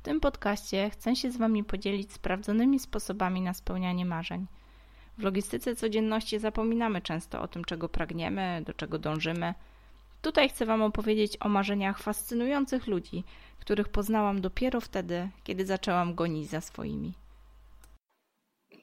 W 0.00 0.02
tym 0.02 0.20
podcaście 0.20 0.90
chcę 0.90 1.16
się 1.16 1.30
z 1.30 1.36
Wami 1.36 1.64
podzielić 1.64 2.12
sprawdzonymi 2.12 2.78
sposobami 2.78 3.40
na 3.40 3.54
spełnianie 3.54 4.04
marzeń. 4.04 4.46
W 5.18 5.22
logistyce 5.22 5.76
codzienności 5.76 6.38
zapominamy 6.38 7.00
często 7.00 7.42
o 7.42 7.48
tym, 7.48 7.64
czego 7.64 7.88
pragniemy, 7.88 8.62
do 8.66 8.74
czego 8.74 8.98
dążymy. 8.98 9.54
Tutaj 10.22 10.48
chcę 10.48 10.66
Wam 10.66 10.82
opowiedzieć 10.82 11.36
o 11.40 11.48
marzeniach 11.48 11.98
fascynujących 11.98 12.86
ludzi, 12.86 13.24
których 13.58 13.88
poznałam 13.88 14.40
dopiero 14.40 14.80
wtedy, 14.80 15.28
kiedy 15.44 15.66
zaczęłam 15.66 16.14
gonić 16.14 16.50
za 16.50 16.60
swoimi. 16.60 17.12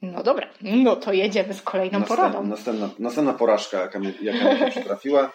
No 0.01 0.23
dobra, 0.23 0.47
no 0.61 0.95
to 0.95 1.13
jedziemy 1.13 1.53
z 1.53 1.61
kolejną 1.61 1.99
Następ, 1.99 2.19
poradą. 2.19 2.47
Następna, 2.47 2.89
następna 2.99 3.33
porażka, 3.33 3.79
jaka 3.79 3.99
mi, 3.99 4.13
jaka 4.21 4.53
mi 4.53 4.59
się 4.59 4.71
przytrafiła, 4.71 5.31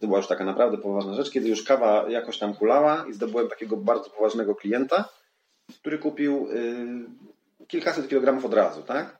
to 0.00 0.06
była 0.06 0.18
już 0.18 0.28
taka 0.28 0.44
naprawdę 0.44 0.78
poważna 0.78 1.14
rzecz, 1.14 1.30
kiedy 1.30 1.48
już 1.48 1.64
kawa 1.64 2.04
jakoś 2.08 2.38
tam 2.38 2.54
kulała 2.54 3.06
i 3.10 3.12
zdobyłem 3.12 3.48
takiego 3.48 3.76
bardzo 3.76 4.10
poważnego 4.10 4.54
klienta, 4.54 5.08
który 5.80 5.98
kupił 5.98 6.48
y, 6.50 7.66
kilkaset 7.68 8.08
kilogramów 8.08 8.44
od 8.44 8.54
razu, 8.54 8.82
tak? 8.82 9.18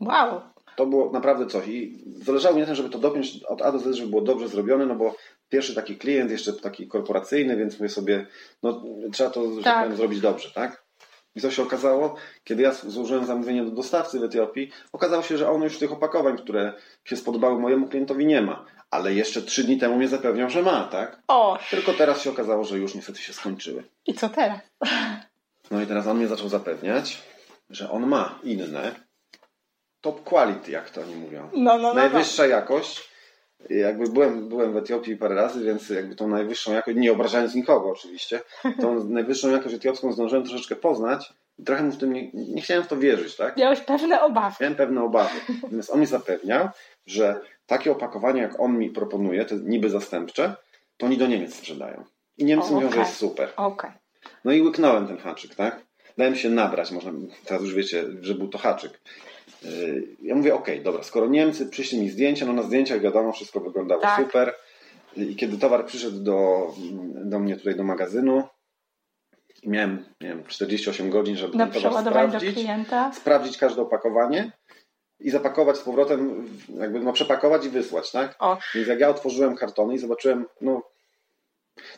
Wow. 0.00 0.40
To 0.76 0.86
było 0.86 1.10
naprawdę 1.12 1.46
coś 1.46 1.68
i 1.68 2.04
zależało 2.16 2.54
mi 2.54 2.60
na 2.60 2.66
tym, 2.66 2.74
żeby 2.74 2.90
to 2.90 2.98
dopiąć 2.98 3.44
od 3.48 3.62
A 3.62 3.72
do 3.72 3.78
Z, 3.78 3.94
żeby 3.94 4.10
było 4.10 4.22
dobrze 4.22 4.48
zrobione, 4.48 4.86
no 4.86 4.94
bo 4.94 5.14
pierwszy 5.48 5.74
taki 5.74 5.96
klient, 5.96 6.30
jeszcze 6.30 6.52
taki 6.52 6.88
korporacyjny, 6.88 7.56
więc 7.56 7.74
mówię 7.80 7.88
sobie, 7.88 8.26
no 8.62 8.82
trzeba 9.12 9.30
to 9.30 9.42
Tak. 9.54 9.64
tak 9.64 9.82
powiem, 9.82 9.96
zrobić 9.96 10.20
dobrze, 10.20 10.50
tak? 10.54 10.84
I 11.34 11.40
co 11.40 11.50
się 11.50 11.62
okazało? 11.62 12.14
Kiedy 12.44 12.62
ja 12.62 12.72
złożyłem 12.72 13.24
zamówienie 13.26 13.64
do 13.64 13.70
dostawcy 13.70 14.20
w 14.20 14.24
Etiopii, 14.24 14.70
okazało 14.92 15.22
się, 15.22 15.36
że 15.38 15.50
on 15.50 15.62
już 15.62 15.78
tych 15.78 15.92
opakowań, 15.92 16.36
które 16.38 16.72
się 17.04 17.16
spodobały 17.16 17.60
mojemu 17.60 17.88
klientowi 17.88 18.26
nie 18.26 18.42
ma. 18.42 18.64
Ale 18.90 19.14
jeszcze 19.14 19.42
trzy 19.42 19.64
dni 19.64 19.78
temu 19.78 19.96
mnie 19.96 20.08
zapewniał, 20.08 20.50
że 20.50 20.62
ma, 20.62 20.84
tak? 20.84 21.22
O, 21.28 21.58
Tylko 21.70 21.92
teraz 21.92 22.22
się 22.22 22.30
okazało, 22.30 22.64
że 22.64 22.78
już 22.78 22.94
niestety 22.94 23.18
się 23.18 23.32
skończyły. 23.32 23.84
i 24.06 24.14
co 24.14 24.28
teraz? 24.28 24.58
No 25.70 25.82
i 25.82 25.86
teraz 25.86 26.06
on 26.06 26.16
mnie 26.16 26.28
zaczął 26.28 26.48
zapewniać, 26.48 27.22
że 27.70 27.90
on 27.90 28.06
ma 28.06 28.38
inne 28.42 28.94
top 30.00 30.24
quality, 30.24 30.70
jak 30.70 30.90
to 30.90 31.00
oni 31.00 31.14
mówią. 31.16 31.50
No, 31.52 31.60
no, 31.62 31.78
no. 31.78 31.88
no. 31.88 31.94
Najwyższa 31.94 32.46
jakość. 32.46 33.10
Jakby 33.70 34.08
byłem, 34.08 34.48
byłem 34.48 34.72
w 34.72 34.76
Etiopii 34.76 35.16
parę 35.16 35.34
razy, 35.34 35.64
więc 35.64 35.88
jakby 35.88 36.14
tą 36.14 36.28
najwyższą 36.28 36.72
jakość, 36.72 36.96
nie 36.96 37.12
obrażając 37.12 37.54
nikogo 37.54 37.90
oczywiście, 37.90 38.40
tą 38.80 39.04
najwyższą 39.08 39.50
jakość 39.50 39.74
etiopską 39.74 40.12
zdążyłem 40.12 40.44
troszeczkę 40.44 40.76
poznać 40.76 41.32
i 41.58 41.64
trochę 41.64 41.82
mu 41.82 41.92
w 41.92 41.98
tym 41.98 42.12
nie, 42.12 42.30
nie 42.32 42.62
chciałem 42.62 42.84
w 42.84 42.86
to 42.86 42.96
wierzyć, 42.96 43.36
tak? 43.36 43.56
Miałeś 43.56 43.80
pewne 43.80 44.20
obawy. 44.20 44.56
Miałem 44.60 44.76
pewne 44.76 45.02
obawy. 45.02 45.34
Natomiast 45.62 45.90
on 45.90 46.00
mi 46.00 46.06
zapewniał, 46.06 46.68
że 47.06 47.40
takie 47.66 47.92
opakowanie, 47.92 48.42
jak 48.42 48.60
on 48.60 48.78
mi 48.78 48.90
proponuje, 48.90 49.44
te 49.44 49.54
niby 49.54 49.90
zastępcze, 49.90 50.54
to 50.96 51.06
oni 51.06 51.18
do 51.18 51.26
Niemiec 51.26 51.54
sprzedają. 51.54 52.04
I 52.38 52.44
Niemcy 52.44 52.68
O, 52.68 52.72
mówią, 52.72 52.92
że 52.92 52.98
jest 52.98 53.16
super. 53.16 53.52
Okej. 53.56 53.90
No 54.44 54.52
i 54.52 54.62
łyknąłem 54.62 55.06
ten 55.06 55.18
haczyk, 55.18 55.54
tak? 55.54 55.80
Dałem 56.18 56.36
się 56.36 56.50
nabrać, 56.50 56.90
można, 56.90 57.12
teraz 57.44 57.62
już 57.62 57.74
wiecie, 57.74 58.04
że 58.20 58.34
był 58.34 58.48
to 58.48 58.58
haczyk. 58.58 59.00
Yy, 59.62 60.06
Ja 60.22 60.34
mówię, 60.34 60.54
okej, 60.54 60.82
dobra, 60.82 61.02
skoro 61.02 61.26
Niemcy 61.26 61.66
przyszli 61.66 62.00
mi 62.00 62.10
zdjęcia, 62.10 62.46
no 62.46 62.52
na 62.52 62.62
zdjęciach 62.62 63.00
wiadomo, 63.00 63.32
wszystko 63.32 63.60
wyglądało 63.60 64.02
Tak. 64.02 64.24
super. 64.26 64.54
I 65.16 65.36
kiedy 65.36 65.58
towar 65.58 65.86
przyszedł 65.86 66.20
do, 66.20 66.66
do 67.24 67.38
mnie 67.38 67.56
tutaj 67.56 67.76
do 67.76 67.82
magazynu, 67.84 68.42
miałem, 69.66 70.04
nie 70.20 70.28
wiem, 70.28 70.44
48 70.46 71.10
godzin, 71.10 71.36
żeby 71.36 71.56
Na 71.56 71.66
ten 71.66 71.82
towar 71.82 72.04
sprawdzić, 72.04 72.54
klienta. 72.54 73.12
sprawdzić 73.12 73.58
każde 73.58 73.82
opakowanie 73.82 74.52
i 75.20 75.30
zapakować 75.30 75.76
z 75.76 75.80
powrotem, 75.80 76.48
jakby 76.78 77.00
no 77.00 77.12
przepakować 77.12 77.64
i 77.64 77.68
wysłać, 77.68 78.10
tak? 78.12 78.36
O, 78.38 78.58
Więc 78.74 78.88
jak 78.88 79.00
ja 79.00 79.08
otworzyłem 79.08 79.56
kartony 79.56 79.94
i 79.94 79.98
zobaczyłem, 79.98 80.46
no 80.60 80.82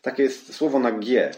takie 0.03 0.23
jest 0.23 0.55
słowo 0.55 0.79
na 0.79 0.93
G, 0.93 1.31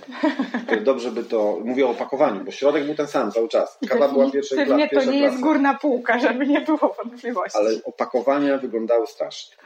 które 0.67 0.81
dobrze 0.81 1.11
by 1.11 1.25
to, 1.25 1.59
mówię 1.65 1.87
o 1.87 1.91
opakowaniu, 1.91 2.45
bo 2.45 2.51
środek 2.51 2.85
był 2.85 2.95
ten 2.95 3.07
sam 3.07 3.33
cały 3.33 3.49
czas. 3.49 3.79
Kawa 3.89 4.09
była 4.09 4.25
pewnie, 4.25 4.33
pierwszej 4.33 4.59
pewnie 4.59 4.89
kla- 4.89 5.05
to 5.05 5.11
nie 5.11 5.19
jest 5.19 5.37
klasa, 5.37 5.47
górna 5.47 5.75
półka, 5.75 6.19
żeby 6.19 6.47
nie 6.47 6.61
było 6.61 6.97
wątpliwości. 7.05 7.59
ale 7.59 7.71
opakowania 7.85 8.59
wyglądały 8.59 9.07
strasznie. 9.07 9.57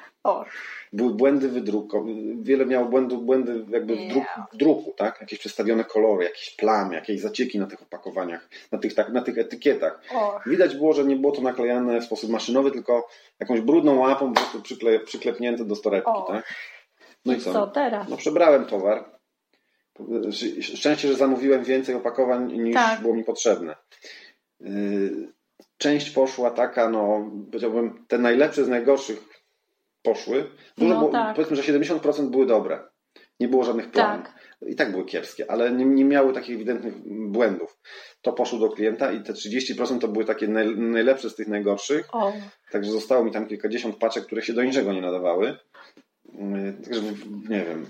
Były 0.93 1.11
błędy 1.15 1.49
wydruku, 1.49 2.07
wiele 2.43 2.67
miało 2.67 2.87
błędów, 2.87 3.25
błędy 3.25 3.65
jakby 3.71 3.97
w, 3.97 4.09
druku, 4.09 4.27
w 4.53 4.57
druku, 4.57 4.95
tak? 4.97 5.21
Jakieś 5.21 5.39
przestawione 5.39 5.85
kolory, 5.85 6.25
jakieś 6.25 6.51
plamy, 6.57 6.95
jakieś 6.95 7.21
zacieki 7.21 7.59
na 7.59 7.67
tych 7.67 7.83
opakowaniach, 7.83 8.49
na 8.73 8.79
tych, 8.79 8.95
tak, 8.95 9.09
na 9.09 9.21
tych 9.23 9.39
etykietach. 9.39 10.01
o. 10.15 10.41
Widać 10.47 10.77
było, 10.77 10.93
że 10.93 11.05
nie 11.05 11.17
było 11.17 11.33
to 11.33 11.43
naklejane 11.43 12.01
w 12.01 12.05
sposób 12.05 12.31
maszynowy, 12.31 12.71
tylko 12.71 13.09
jakąś 13.41 13.61
brudną 13.61 13.99
łapą 13.99 14.33
po 14.33 14.41
prostu 14.41 14.63
przykle, 14.63 15.01
przyklepnięte 15.01 15.65
do 15.65 15.77
storeczki, 15.77 16.11
O. 16.11 16.23
tak? 16.23 16.55
No 17.25 17.35
i 17.35 17.41
co? 17.41 17.53
Co 17.53 17.67
teraz? 17.67 18.09
No 18.09 18.17
przebrałem 18.17 18.65
towar. 18.65 19.19
Szczęście, 20.61 21.09
że 21.09 21.15
zamówiłem 21.15 21.65
więcej 21.65 21.95
opakowań 21.95 22.53
niż 22.53 22.75
Tak. 22.75 23.01
było 23.01 23.15
mi 23.15 23.25
potrzebne. 23.25 23.77
Yy, 24.61 25.33
Część 25.79 26.11
poszła 26.11 26.51
taka, 26.51 26.89
no 26.89 27.31
powiedziałbym, 27.51 28.05
te 28.09 28.19
najlepsze 28.19 28.65
z 28.65 28.69
najgorszych 28.69 29.29
poszły. 30.03 30.51
Dużo 30.79 30.95
No 30.95 31.01
było, 31.01 31.13
tak. 31.13 31.37
Powiedzmy, 31.37 31.57
że 31.57 31.63
70% 31.63 32.31
były 32.31 32.47
dobre. 32.47 32.81
Nie 33.41 33.49
było 33.49 33.65
żadnych 33.65 33.91
plamów. 33.91 34.27
Tak. 34.27 34.39
I 34.67 34.77
tak 34.77 34.91
były 34.93 35.05
kiepskie, 35.05 35.51
ale 35.51 35.73
nie, 35.73 35.85
nie 35.85 36.05
miały 36.05 36.33
takich 36.33 36.57
ewidentnych 36.57 36.95
błędów. 37.31 37.79
To 38.23 38.33
poszło 38.33 38.59
do 38.59 38.69
klienta 38.69 39.13
i 39.13 39.23
te 39.23 39.33
30% 39.33 39.99
to 39.99 40.09
były 40.09 40.25
takie 40.25 40.49
naj, 40.49 40.77
najlepsze 40.77 41.31
z 41.31 41.35
tych 41.35 41.49
najgorszych. 41.49 42.15
O, 42.15 42.33
Także 42.73 42.91
zostało 42.91 43.25
mi 43.25 43.33
tam 43.33 43.47
kilkadziesiąt 43.47 43.97
paczek, 43.97 44.25
które 44.25 44.43
się 44.43 44.53
do 44.53 44.63
niczego 44.63 44.93
nie 44.93 45.01
nadawały. 45.01 45.57
Yy, 46.33 46.73
Także 46.85 47.03
nie 47.49 47.65
wiem. 47.65 47.87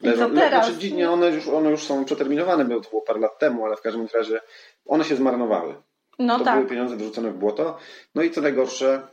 I 0.00 0.18
co 0.18 0.30
teraz? 0.30 0.68
Znaczy, 0.68 0.92
nie, 0.92 1.10
one, 1.10 1.30
już, 1.30 1.48
one 1.48 1.70
już 1.70 1.82
są 1.82 2.04
przeterminowane, 2.04 2.64
bo 2.64 2.80
to 2.80 2.90
było 2.90 3.02
parę 3.02 3.20
lat 3.20 3.38
temu, 3.38 3.66
ale 3.66 3.76
w 3.76 3.80
każdym 3.80 4.08
razie 4.14 4.40
one 4.86 5.04
się 5.04 5.16
zmarnowały. 5.16 5.74
no 6.18 6.38
to 6.38 6.44
tak. 6.44 6.56
były 6.56 6.70
pieniądze 6.70 6.96
wyrzucone 6.96 7.30
w 7.30 7.36
błoto. 7.36 7.78
No 8.14 8.22
i 8.22 8.30
co 8.30 8.40
najgorsze, 8.40 9.06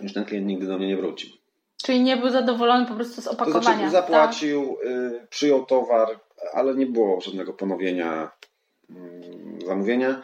już 0.00 0.12
ten 0.12 0.24
klient 0.24 0.46
nigdy 0.46 0.66
do 0.66 0.78
mnie 0.78 0.88
nie 0.88 0.96
wrócił. 0.96 1.30
Czyli 1.84 2.00
nie 2.00 2.16
był 2.16 2.30
zadowolony 2.30 2.86
po 2.86 2.94
prostu 2.94 3.20
z 3.20 3.24
To 3.24 3.30
opakowania. 3.30 3.76
znaczy 3.76 3.90
zapłacił, 3.90 4.76
y, 4.84 5.26
przyjął 5.30 5.66
towar, 5.66 6.20
ale 6.52 6.74
nie 6.74 6.86
było 6.86 7.20
żadnego 7.20 7.52
ponowienia 7.52 8.30
mm, 8.90 9.60
zamówienia. 9.66 10.22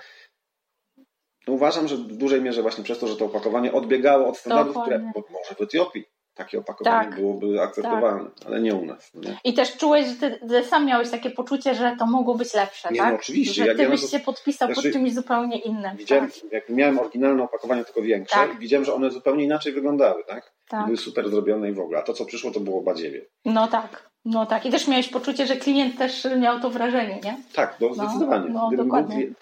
No 1.46 1.54
uważam, 1.54 1.88
że 1.88 1.96
w 1.96 2.16
dużej 2.16 2.42
mierze 2.42 2.62
właśnie 2.62 2.84
przez 2.84 2.98
to, 2.98 3.06
że 3.06 3.16
to 3.16 3.24
opakowanie 3.24 3.72
odbiegało 3.72 4.28
od 4.28 4.36
standardów, 4.38 4.82
które 4.82 4.98
Dokładnie. 4.98 5.22
bo 5.30 5.38
może 5.38 5.54
w 5.54 5.60
Etiopii 5.60 6.04
takie 6.38 6.58
opakowanie 6.58 7.04
Tak. 7.10 7.14
byłoby 7.20 7.62
akceptowalne, 7.62 8.30
ale 8.46 8.60
nie 8.60 8.74
u 8.74 8.84
nas. 8.84 9.10
No 9.14 9.20
nie? 9.30 9.36
I 9.44 9.54
też 9.54 9.76
czułeś, 9.76 10.06
że 10.06 10.14
ty, 10.14 10.38
ty 10.48 10.64
sam 10.64 10.86
miałeś 10.86 11.10
takie 11.10 11.30
poczucie, 11.30 11.74
że 11.74 11.96
to 11.98 12.06
mogło 12.06 12.34
być 12.34 12.54
lepsze, 12.54 12.88
Nie, 12.92 12.98
tak? 13.00 13.10
no 13.12 13.16
oczywiście, 13.16 13.54
Że 13.54 13.66
jak 13.66 13.76
ty 13.76 13.82
ja 13.82 13.88
byś 13.90 14.00
to- 14.00 14.08
się 14.08 14.20
podpisał 14.20 14.68
Znaczy, 14.68 14.82
pod 14.82 14.92
czymś 14.92 15.14
zupełnie 15.14 15.58
innym. 15.58 15.96
Widziałem, 15.96 16.30
tak, 16.30 16.52
jak 16.52 16.68
miałem 16.68 16.98
oryginalne 16.98 17.42
opakowanie, 17.42 17.84
tylko 17.84 18.02
większe, 18.02 18.34
Tak. 18.36 18.58
widziałem, 18.58 18.84
że 18.84 18.94
one 18.94 19.10
zupełnie 19.10 19.44
inaczej 19.44 19.72
wyglądały, 19.72 20.24
tak? 20.24 20.52
tak. 20.68 20.84
Były 20.84 20.96
super 20.96 21.30
zrobione 21.30 21.70
i 21.70 21.72
w 21.72 21.80
ogóle. 21.80 21.98
A 21.98 22.02
to, 22.02 22.12
co 22.12 22.24
przyszło, 22.24 22.50
to 22.50 22.60
było 22.60 22.82
badziewie. 22.82 23.26
No 23.44 23.66
tak, 23.68 24.10
no 24.24 24.46
tak. 24.46 24.66
I 24.66 24.70
też 24.70 24.88
miałeś 24.88 25.08
poczucie, 25.08 25.46
że 25.46 25.56
klient 25.56 25.98
też 25.98 26.26
miał 26.38 26.60
to 26.60 26.70
wrażenie, 26.70 27.20
nie? 27.24 27.36
Tak, 27.54 27.76
no, 27.80 27.94
zdecydowanie. 27.94 28.48
no, 28.50 28.68
Gdybym 28.68 28.86
dokładnie. 28.86 29.16
Był, 29.24 29.34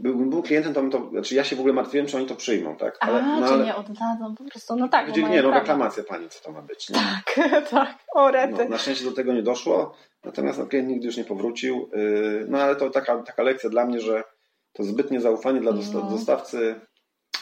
byłbym 0.00 0.30
był 0.30 0.42
klientem, 0.42 0.74
to 0.74 0.82
to. 0.90 1.10
Znaczy 1.10 1.34
ja 1.34 1.44
się 1.44 1.56
w 1.56 1.58
ogóle 1.58 1.74
martwiłem, 1.74 2.06
czy 2.06 2.16
oni 2.16 2.26
to 2.26 2.34
przyjmą, 2.34 2.76
tak? 2.76 2.98
A, 3.00 3.06
no, 3.06 3.48
czy 3.48 3.54
ale 3.54 3.64
nie 3.64 3.76
oddadzą 3.76 4.34
po 4.38 4.44
prostu, 4.44 4.76
no 4.76 4.88
tak. 4.88 5.08
mają 5.08 5.28
nie, 5.28 5.42
no 5.42 5.50
reklamacja 5.50 6.04
pani, 6.04 6.28
co 6.28 6.44
to 6.44 6.52
ma 6.52 6.62
być. 6.62 6.90
Nie? 6.90 6.96
Tak, 6.96 7.24
tak, 7.70 7.98
o 8.14 8.30
rety. 8.30 8.64
No, 8.64 8.68
na 8.70 8.78
szczęście 8.78 9.04
do 9.04 9.12
tego 9.12 9.32
nie 9.32 9.42
doszło, 9.42 9.94
natomiast 10.24 10.58
no, 10.58 10.66
klient 10.66 10.88
nigdy 10.88 11.06
już 11.06 11.16
nie 11.16 11.24
powrócił. 11.24 11.90
Yy, 11.92 12.46
No 12.48 12.58
ale 12.58 12.76
to 12.76 12.90
taka, 12.90 13.22
taka 13.22 13.42
lekcja 13.42 13.70
dla 13.70 13.86
mnie, 13.86 14.00
że 14.00 14.24
to 14.72 14.84
zbytnie 14.84 15.20
zaufanie 15.20 15.60
dla 15.60 15.72
dosta- 15.72 15.98
No. 15.98 16.10
dostawcy 16.10 16.80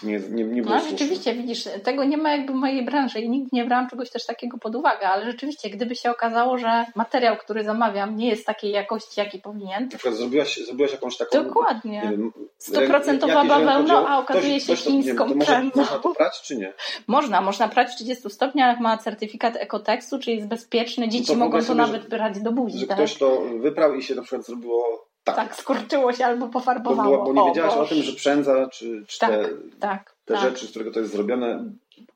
nie, 0.02 0.18
nie, 0.30 0.44
nie 0.44 0.62
było 0.62 0.74
No 0.74 0.80
słuszne. 0.80 0.98
rzeczywiście, 0.98 1.34
widzisz, 1.34 1.68
tego 1.84 2.04
nie 2.04 2.16
ma 2.16 2.30
jakby 2.30 2.52
w 2.52 2.56
mojej 2.56 2.84
branży 2.84 3.20
i 3.20 3.28
nigdy 3.30 3.48
nie 3.52 3.64
brałam 3.64 3.88
czegoś 3.90 4.10
też 4.10 4.26
takiego 4.26 4.58
pod 4.58 4.74
uwagę, 4.74 5.08
ale 5.08 5.24
rzeczywiście, 5.24 5.70
gdyby 5.70 5.96
się 5.96 6.10
okazało, 6.10 6.58
że 6.58 6.84
materiał, 6.94 7.36
który 7.36 7.64
zamawiam, 7.64 8.16
nie 8.16 8.28
jest 8.28 8.46
takiej 8.46 8.70
jakości, 8.72 9.20
jaki 9.20 9.38
powinien, 9.38 9.82
Na 9.82 9.88
przykład 9.88 10.14
zrobiłaś, 10.14 10.56
zrobiłaś 10.66 10.92
jakąś 10.92 11.16
taką... 11.16 11.38
Nie 11.38 11.44
dokładnie. 11.44 12.00
wiem, 12.10 12.32
Stuprocentowa 12.58 13.44
bawełna, 13.44 14.08
a 14.08 14.18
okazuje 14.18 14.56
Ktoś- 14.60 14.66
się 14.66 14.72
ktoś 14.74 14.84
wiem, 14.84 15.02
chińską 15.02 15.28
to 15.28 15.34
może. 15.34 15.62
Można 15.74 15.98
to 15.98 16.14
prać, 16.14 16.42
czy 16.42 16.56
nie? 16.56 16.72
Można, 17.06 17.40
można 17.40 17.68
prać 17.68 17.92
w 17.92 17.94
30 17.96 18.30
stopniach, 18.30 18.80
ma 18.80 18.98
certyfikat 18.98 19.56
Ekoteksu, 19.56 20.18
czyli 20.18 20.36
jest 20.36 20.48
bezpieczny, 20.48 21.08
dzieci 21.08 21.24
No 21.28 21.34
to 21.34 21.38
mogą 21.44 21.58
to 21.58 21.64
sobie, 21.64 21.76
nawet 21.80 22.08
brać 22.08 22.40
do 22.40 22.52
buzi, 22.52 22.78
Że 22.78 22.86
tak? 22.86 22.96
ktoś 22.96 23.14
to 23.14 23.42
wyprał 23.60 23.94
i 23.94 24.02
się 24.02 24.14
na 24.14 24.22
przykład 24.22 24.46
zrobiło 24.46 25.06
tak. 25.24 25.36
Tak, 25.36 25.56
skurczyło 25.56 26.12
się 26.12 26.26
albo 26.26 26.46
Bo, 26.46 26.52
pofarbowało. 26.52 27.10
było, 27.10 27.24
bo 27.24 27.32
nie 27.32 27.42
O, 27.42 27.46
wiedziałaś 27.46 27.72
o 27.74 27.76
Boże. 27.76 27.94
tym, 27.94 28.04
że 28.04 28.12
przędza, 28.12 28.68
czy, 28.68 29.04
czy 29.06 29.18
Tak, 29.18 29.30
te, 29.30 29.48
tak, 29.80 30.14
te 30.24 30.34
tak. 30.34 30.42
rzeczy, 30.42 30.66
z 30.66 30.70
którego 30.70 30.92
to 30.92 31.00
jest 31.00 31.12
zrobione, 31.12 31.64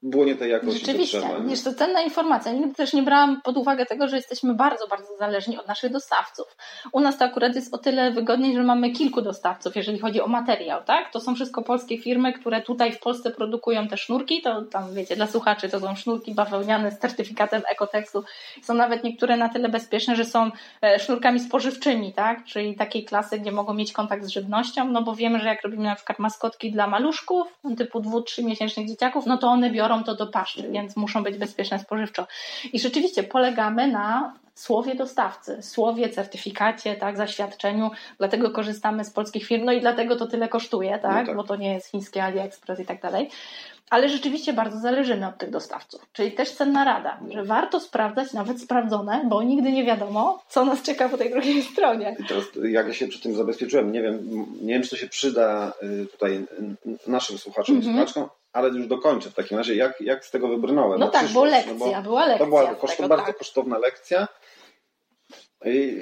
było 0.02 0.24
nie 0.24 0.34
tej 0.34 0.50
jakości. 0.50 0.78
Rzeczywiście, 0.78 1.22
wiesz, 1.46 1.62
to 1.62 1.74
cenna 1.74 2.02
informacja. 2.02 2.52
Nigdy 2.52 2.74
też 2.74 2.92
nie 2.92 3.02
brałam 3.02 3.42
pod 3.42 3.56
uwagę 3.56 3.86
tego, 3.86 4.08
że 4.08 4.16
jesteśmy 4.16 4.54
bardzo, 4.54 4.88
bardzo 4.88 5.16
zależni 5.16 5.58
od 5.58 5.68
naszych 5.68 5.92
dostawców. 5.92 6.56
U 6.92 7.00
nas 7.00 7.18
to 7.18 7.24
akurat 7.24 7.54
jest 7.54 7.74
o 7.74 7.78
tyle 7.78 8.10
wygodniej, 8.10 8.54
że 8.54 8.62
mamy 8.62 8.90
kilku 8.90 9.22
dostawców, 9.22 9.76
jeżeli 9.76 9.98
chodzi 9.98 10.20
o 10.20 10.26
materiał, 10.26 10.84
tak? 10.84 11.12
To 11.12 11.20
są 11.20 11.34
wszystko 11.34 11.62
polskie 11.62 11.98
firmy, 11.98 12.32
które 12.32 12.62
tutaj 12.62 12.92
w 12.92 13.00
Polsce 13.00 13.30
produkują 13.30 13.88
te 13.88 13.96
sznurki, 13.96 14.42
to 14.42 14.62
tam 14.62 14.94
wiecie, 14.94 15.16
dla 15.16 15.26
słuchaczy 15.26 15.68
to 15.68 15.80
są 15.80 15.96
sznurki 15.96 16.34
bawełniane 16.34 16.90
z 16.90 16.98
certyfikatem 16.98 17.62
Ekotekstu. 17.72 18.24
Są 18.62 18.74
nawet 18.74 19.04
niektóre 19.04 19.36
na 19.36 19.48
tyle 19.48 19.68
bezpieczne, 19.68 20.16
że 20.16 20.24
są 20.24 20.50
e, 20.82 20.98
sznurkami 20.98 21.40
spożywczymi, 21.40 22.12
tak? 22.12 22.44
Czyli 22.44 22.76
takiej 22.76 23.04
klasy, 23.04 23.38
gdzie 23.38 23.52
mogą 23.52 23.74
mieć 23.74 23.92
kontakt 23.92 24.24
z 24.24 24.28
żywnością, 24.28 24.88
no 24.88 25.02
bo 25.02 25.14
wiemy, 25.14 25.38
że 25.38 25.48
jak 25.48 25.62
robimy 25.62 25.84
na 25.84 25.94
przykład 25.94 26.18
maskotki 26.18 26.72
dla 26.72 26.86
maluszków, 26.86 27.58
typu 27.76 28.00
dwu, 28.00 28.22
trzy 28.22 28.44
miesięcznych 28.44 28.88
dzieciaków, 28.88 29.26
no 29.26 29.38
to 29.38 29.48
one 29.48 29.67
biorą 29.70 30.04
to 30.04 30.14
do 30.14 30.26
paszczy, 30.26 30.70
więc 30.70 30.96
muszą 30.96 31.22
być 31.22 31.36
bezpieczne 31.36 31.78
spożywczo. 31.78 32.26
I 32.72 32.80
rzeczywiście 32.80 33.22
polegamy 33.22 33.88
na 33.88 34.34
słowie 34.58 34.94
dostawcy, 34.94 35.62
słowie, 35.62 36.08
certyfikacie, 36.08 36.94
tak, 36.94 37.16
zaświadczeniu, 37.16 37.90
dlatego 38.18 38.50
korzystamy 38.50 39.04
z 39.04 39.10
polskich 39.10 39.46
firm, 39.46 39.64
no 39.64 39.72
i 39.72 39.80
dlatego 39.80 40.16
to 40.16 40.26
tyle 40.26 40.48
kosztuje, 40.48 40.98
tak, 40.98 41.20
no 41.20 41.26
tak. 41.26 41.36
bo 41.36 41.44
to 41.44 41.56
nie 41.56 41.74
jest 41.74 41.90
chińskie 41.90 42.24
AliExpress 42.24 42.80
i 42.80 42.86
tak 42.86 43.02
dalej. 43.02 43.30
Ale 43.90 44.08
rzeczywiście 44.08 44.52
bardzo 44.52 44.78
zależymy 44.78 45.26
od 45.28 45.38
tych 45.38 45.50
dostawców. 45.50 46.06
Czyli 46.12 46.32
też 46.32 46.50
cenna 46.50 46.84
rada, 46.84 47.20
że 47.30 47.44
warto 47.44 47.80
sprawdzać, 47.80 48.32
nawet 48.32 48.60
sprawdzone, 48.60 49.24
bo 49.28 49.42
nigdy 49.42 49.72
nie 49.72 49.84
wiadomo, 49.84 50.42
co 50.48 50.64
nas 50.64 50.82
czeka 50.82 51.08
po 51.08 51.18
tej 51.18 51.30
drugiej 51.30 51.62
stronie. 51.62 52.16
I 52.18 52.24
teraz, 52.24 52.44
jak 52.62 52.88
ja 52.88 52.94
się 52.94 53.08
przy 53.08 53.20
tym 53.20 53.34
zabezpieczyłem, 53.34 53.92
nie 53.92 54.02
wiem, 54.02 54.46
nie 54.60 54.74
wiem 54.74 54.82
czy 54.82 54.90
to 54.90 54.96
się 54.96 55.08
przyda 55.08 55.72
y, 55.82 56.06
tutaj 56.06 56.46
naszym 57.06 57.38
słuchaczom 57.38 57.74
i 57.74 57.78
mm 57.78 57.90
-hmm. 57.90 57.96
słuchaczkom, 57.96 58.28
ale 58.52 58.68
już 58.68 58.86
dokończę 58.86 59.30
w 59.30 59.34
takim 59.34 59.58
razie, 59.58 59.74
jak, 59.74 60.00
jak 60.00 60.24
z 60.24 60.30
tego 60.30 60.48
wybrnąłem. 60.48 61.00
No 61.00 61.08
tak, 61.08 61.28
bo 61.28 61.44
lekcja, 61.44 61.72
no 61.72 61.78
bo 61.78 62.02
była 62.02 62.26
lekcja. 62.26 62.38
To 62.38 62.46
była 62.46 62.74
koszto, 62.74 62.96
tego, 62.96 63.08
bardzo 63.08 63.26
tak. 63.26 63.38
kosztowna 63.38 63.78
lekcja. 63.78 64.28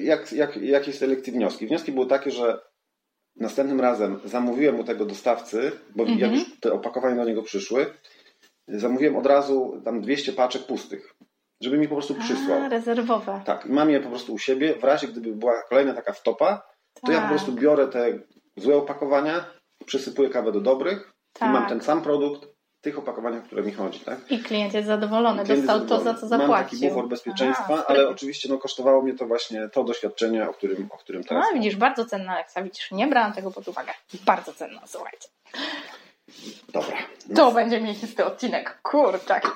Jak, 0.00 0.32
jak, 0.32 0.56
jakie 0.56 0.92
z 0.92 0.98
tej 0.98 1.08
lekcji 1.08 1.32
wnioski? 1.32 1.66
Wnioski 1.66 1.92
były 1.92 2.06
takie, 2.06 2.30
że 2.30 2.60
następnym 3.36 3.80
razem 3.80 4.20
zamówiłem 4.24 4.80
u 4.80 4.84
tego 4.84 5.04
dostawcy, 5.04 5.72
bo 5.96 6.04
jak 6.04 6.12
mhm. 6.12 6.34
już 6.34 6.60
te 6.60 6.72
opakowania 6.72 7.16
do 7.16 7.24
niego 7.24 7.42
przyszły, 7.42 7.94
zamówiłem 8.68 9.16
od 9.16 9.26
razu 9.26 9.82
tam 9.84 10.00
200 10.00 10.32
paczek 10.32 10.62
pustych, 10.62 11.14
żeby 11.60 11.78
mi 11.78 11.88
po 11.88 11.94
prostu 11.94 12.14
przysłał. 12.14 12.62
A, 12.62 12.68
rezerwowe. 12.68 13.42
Tak, 13.44 13.66
mam 13.66 13.90
je 13.90 14.00
po 14.00 14.08
prostu 14.08 14.34
u 14.34 14.38
siebie. 14.38 14.74
W 14.74 14.84
razie 14.84 15.08
gdyby 15.08 15.32
była 15.32 15.62
kolejna 15.68 15.94
taka 15.94 16.12
wtopa, 16.12 16.62
to 17.06 17.12
ja 17.12 17.18
po 17.18 17.22
tak. 17.22 17.30
prostu 17.30 17.52
biorę 17.52 17.88
te 17.88 18.18
złe 18.56 18.76
opakowania, 18.76 19.44
przysypuję 19.86 20.28
kawę 20.30 20.52
do 20.52 20.60
dobrych 20.60 21.15
tak. 21.38 21.50
i 21.50 21.52
mam 21.52 21.68
ten 21.68 21.80
sam 21.80 22.02
produkt 22.02 22.44
w 22.78 22.80
tych 22.80 22.98
opakowaniach, 22.98 23.44
które 23.44 23.62
mi 23.62 23.72
chodzi. 23.72 24.00
Tak? 24.00 24.18
I 24.30 24.38
klient 24.38 24.74
jest 24.74 24.86
zadowolony, 24.86 25.44
klient 25.44 25.60
dostał 25.60 25.78
jest 25.78 25.88
zadowolony. 25.88 26.04
to, 26.04 26.20
za 26.20 26.20
co 26.20 26.28
zapłacił. 26.28 26.52
Mam 26.52 26.64
taki 26.64 26.88
bufor 26.88 27.08
bezpieczeństwa, 27.08 27.74
Aha, 27.74 27.84
ale 27.88 28.08
oczywiście 28.08 28.48
no, 28.48 28.58
kosztowało 28.58 29.02
mnie 29.02 29.14
to 29.14 29.26
właśnie 29.26 29.68
to 29.68 29.84
doświadczenie, 29.84 30.48
o 30.48 30.52
którym, 30.52 30.88
o 30.90 30.98
którym 30.98 31.24
teraz. 31.24 31.46
No 31.48 31.58
widzisz, 31.58 31.76
bardzo 31.76 32.04
cenna 32.04 32.34
lekcja, 32.34 32.62
widzisz, 32.62 32.90
nie 32.90 33.06
brałam 33.06 33.32
tego 33.32 33.50
pod 33.50 33.68
uwagę. 33.68 33.92
Bardzo 34.26 34.52
cenna, 34.52 34.80
słuchajcie. 34.86 35.28
Dobra. 36.72 36.96
To 37.34 37.52
będzie 37.52 37.80
miesięczny 37.80 38.24
odcinek, 38.24 38.78
kurczaki. 38.82 39.48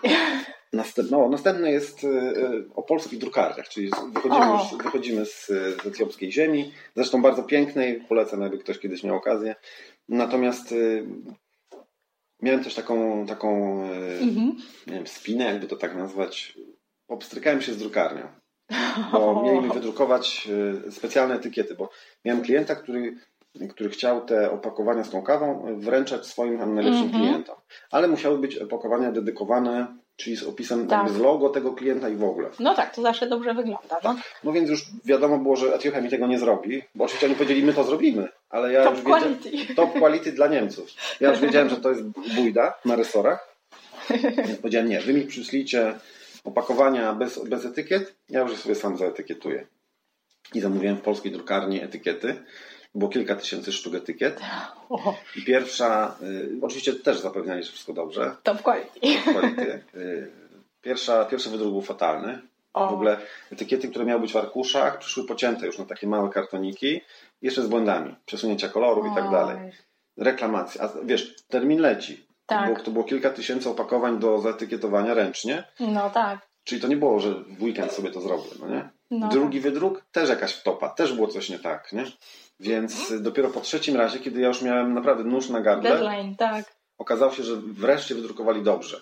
Następny, 0.72 1.16
no, 1.16 1.28
następny 1.28 1.70
jest 1.70 2.04
y, 2.04 2.06
y, 2.06 2.64
o 2.74 2.82
polskich 2.82 3.18
drukarniach, 3.18 3.68
czyli 3.68 3.90
wychodzimy, 4.12 4.46
już, 4.52 4.82
wychodzimy 4.82 5.26
z, 5.26 5.46
z 5.46 5.86
etiopskiej 5.86 6.32
ziemi, 6.32 6.72
zresztą 6.96 7.22
bardzo 7.22 7.42
pięknej, 7.42 8.00
polecam, 8.08 8.42
jakby 8.42 8.58
ktoś 8.58 8.78
kiedyś 8.78 9.04
miał 9.04 9.16
okazję. 9.16 9.54
Natomiast 10.08 10.72
y, 10.72 11.06
miałem 12.42 12.64
też 12.64 12.74
taką, 12.74 13.26
taką 13.26 13.82
mhm. 14.20 14.56
nie 14.86 14.94
wiem, 14.94 15.06
spinę, 15.06 15.44
jakby 15.44 15.66
to 15.66 15.76
tak 15.76 15.96
nazwać. 15.96 16.58
Obstrykałem 17.08 17.62
się 17.62 17.72
z 17.72 17.76
drukarnią, 17.76 18.28
bo 19.12 19.42
mieli 19.42 19.60
mi 19.60 19.74
wydrukować 19.74 20.48
specjalne 20.90 21.34
etykiety, 21.34 21.74
bo 21.74 21.90
miałem 22.24 22.42
klienta, 22.42 22.74
który 22.74 23.14
który 23.70 23.90
chciał 23.90 24.24
te 24.24 24.50
opakowania 24.50 25.04
z 25.04 25.10
tą 25.10 25.22
kawą 25.22 25.76
wręczać 25.78 26.26
swoim 26.26 26.74
najlepszym 26.74 27.08
-hmm. 27.08 27.10
klientom. 27.10 27.56
Ale 27.90 28.08
musiały 28.08 28.38
być 28.38 28.56
opakowania 28.58 29.12
dedykowane, 29.12 29.96
czyli 30.20 30.36
z 30.36 30.42
opisem 30.42 30.86
tak. 30.86 31.10
z 31.10 31.18
logo 31.18 31.48
tego 31.48 31.72
klienta 31.72 32.08
i 32.08 32.16
w 32.16 32.24
ogóle. 32.24 32.48
No 32.58 32.74
tak, 32.74 32.94
to 32.94 33.02
zawsze 33.02 33.26
dobrze 33.26 33.54
wygląda. 33.54 33.96
No, 34.04 34.16
no 34.44 34.52
więc 34.52 34.70
już 34.70 34.86
wiadomo 35.04 35.38
było, 35.38 35.56
że 35.56 35.74
Etiopia 35.74 36.00
mi 36.00 36.10
tego 36.10 36.26
nie 36.26 36.38
zrobi, 36.38 36.82
bo 36.94 37.04
oczywiście 37.04 37.26
oni 37.26 37.36
powiedzieli, 37.36 37.62
my 37.62 37.74
to 37.74 37.84
zrobimy, 37.84 38.28
ale 38.50 38.72
ja 38.72 38.84
top 38.84 38.94
już 38.94 39.04
wiedziałem, 39.04 39.38
quality. 39.38 39.74
top 39.82 39.92
quality 39.92 40.32
dla 40.32 40.46
Niemców. 40.46 40.88
Ja 41.20 41.30
już 41.30 41.40
wiedziałem, 41.40 41.68
że 41.68 41.76
to 41.76 41.90
jest 41.90 42.02
bójda 42.36 42.74
na 42.84 42.96
resorach, 42.96 43.56
więc 44.46 44.58
powiedziałem, 44.58 44.88
nie, 44.88 45.00
wy 45.00 45.12
mi 45.12 45.22
przyszlicie 45.22 45.94
opakowania 46.44 47.12
bez, 47.12 47.48
bez 47.48 47.64
etykiet, 47.64 48.14
ja 48.28 48.40
już 48.40 48.56
sobie 48.56 48.74
sam 48.74 48.96
zaetykietuję. 48.96 49.66
I 50.54 50.60
zamówiłem 50.60 50.96
w 50.96 51.00
polskiej 51.00 51.32
drukarni 51.32 51.82
etykiety 51.82 52.44
było 52.94 53.10
kilka 53.10 53.36
tysięcy 53.36 53.72
sztuk 53.72 53.94
etykiet. 53.94 54.40
I 55.36 55.44
pierwsza, 55.44 56.16
y, 56.22 56.50
oczywiście 56.62 56.92
też 56.94 57.20
zapewniali, 57.20 57.62
że 57.62 57.72
wszystko 57.72 57.92
dobrze. 57.92 58.36
Top 58.42 58.62
quality. 58.62 59.00
Top 59.00 59.34
quality. 59.34 59.82
Y, 59.94 60.30
pierwsza, 60.82 61.24
pierwszy 61.24 61.50
wydruk 61.50 61.70
był 61.70 61.82
fatalny. 61.82 62.40
O. 62.72 62.88
W 62.88 62.92
ogóle 62.92 63.18
etykiety, 63.52 63.88
które 63.88 64.04
miały 64.04 64.20
być 64.20 64.32
w 64.32 64.36
arkuszach, 64.36 64.98
przyszły 64.98 65.26
pocięte 65.26 65.66
już 65.66 65.78
na 65.78 65.84
takie 65.84 66.06
małe 66.06 66.30
kartoniki, 66.30 67.00
jeszcze 67.42 67.62
z 67.62 67.66
błędami, 67.66 68.16
przesunięcia 68.26 68.68
kolorów 68.68 69.06
i 69.12 69.14
tak 69.14 69.30
dalej. 69.30 69.72
Reklamacja. 70.16 70.82
A 70.84 70.88
wiesz, 71.04 71.34
termin 71.48 71.80
leci. 71.80 72.26
Tak. 72.46 72.60
To, 72.60 72.72
było, 72.72 72.84
to 72.84 72.90
było 72.90 73.04
kilka 73.04 73.30
tysięcy 73.30 73.70
opakowań 73.70 74.18
do 74.18 74.38
zaetykietowania 74.38 75.14
ręcznie. 75.14 75.64
No 75.80 76.10
tak. 76.10 76.50
Czyli 76.64 76.80
to 76.80 76.88
nie 76.88 76.96
było, 76.96 77.20
że 77.20 77.34
w 77.34 77.62
weekend 77.62 77.92
sobie 77.92 78.10
to 78.10 78.20
zrobię, 78.20 78.50
no 78.60 78.68
nie? 78.68 78.88
No. 79.10 79.28
Drugi 79.28 79.60
wydruk, 79.60 80.04
też 80.12 80.28
jakaś 80.28 80.52
wtopa, 80.52 80.88
też 80.88 81.12
było 81.12 81.28
coś 81.28 81.50
nie 81.50 81.58
tak, 81.58 81.92
nie? 81.92 82.04
Więc 82.60 83.22
dopiero 83.22 83.48
po 83.48 83.60
trzecim 83.60 83.96
razie, 83.96 84.18
kiedy 84.18 84.40
ja 84.40 84.48
już 84.48 84.62
miałem 84.62 84.94
naprawdę 84.94 85.24
nóż 85.24 85.48
na 85.48 85.60
gardle, 85.60 85.90
Deadline, 85.90 86.36
tak. 86.36 86.64
okazało 86.98 87.32
się, 87.32 87.42
że 87.42 87.56
wreszcie 87.56 88.14
wydrukowali 88.14 88.62
dobrze. 88.62 89.00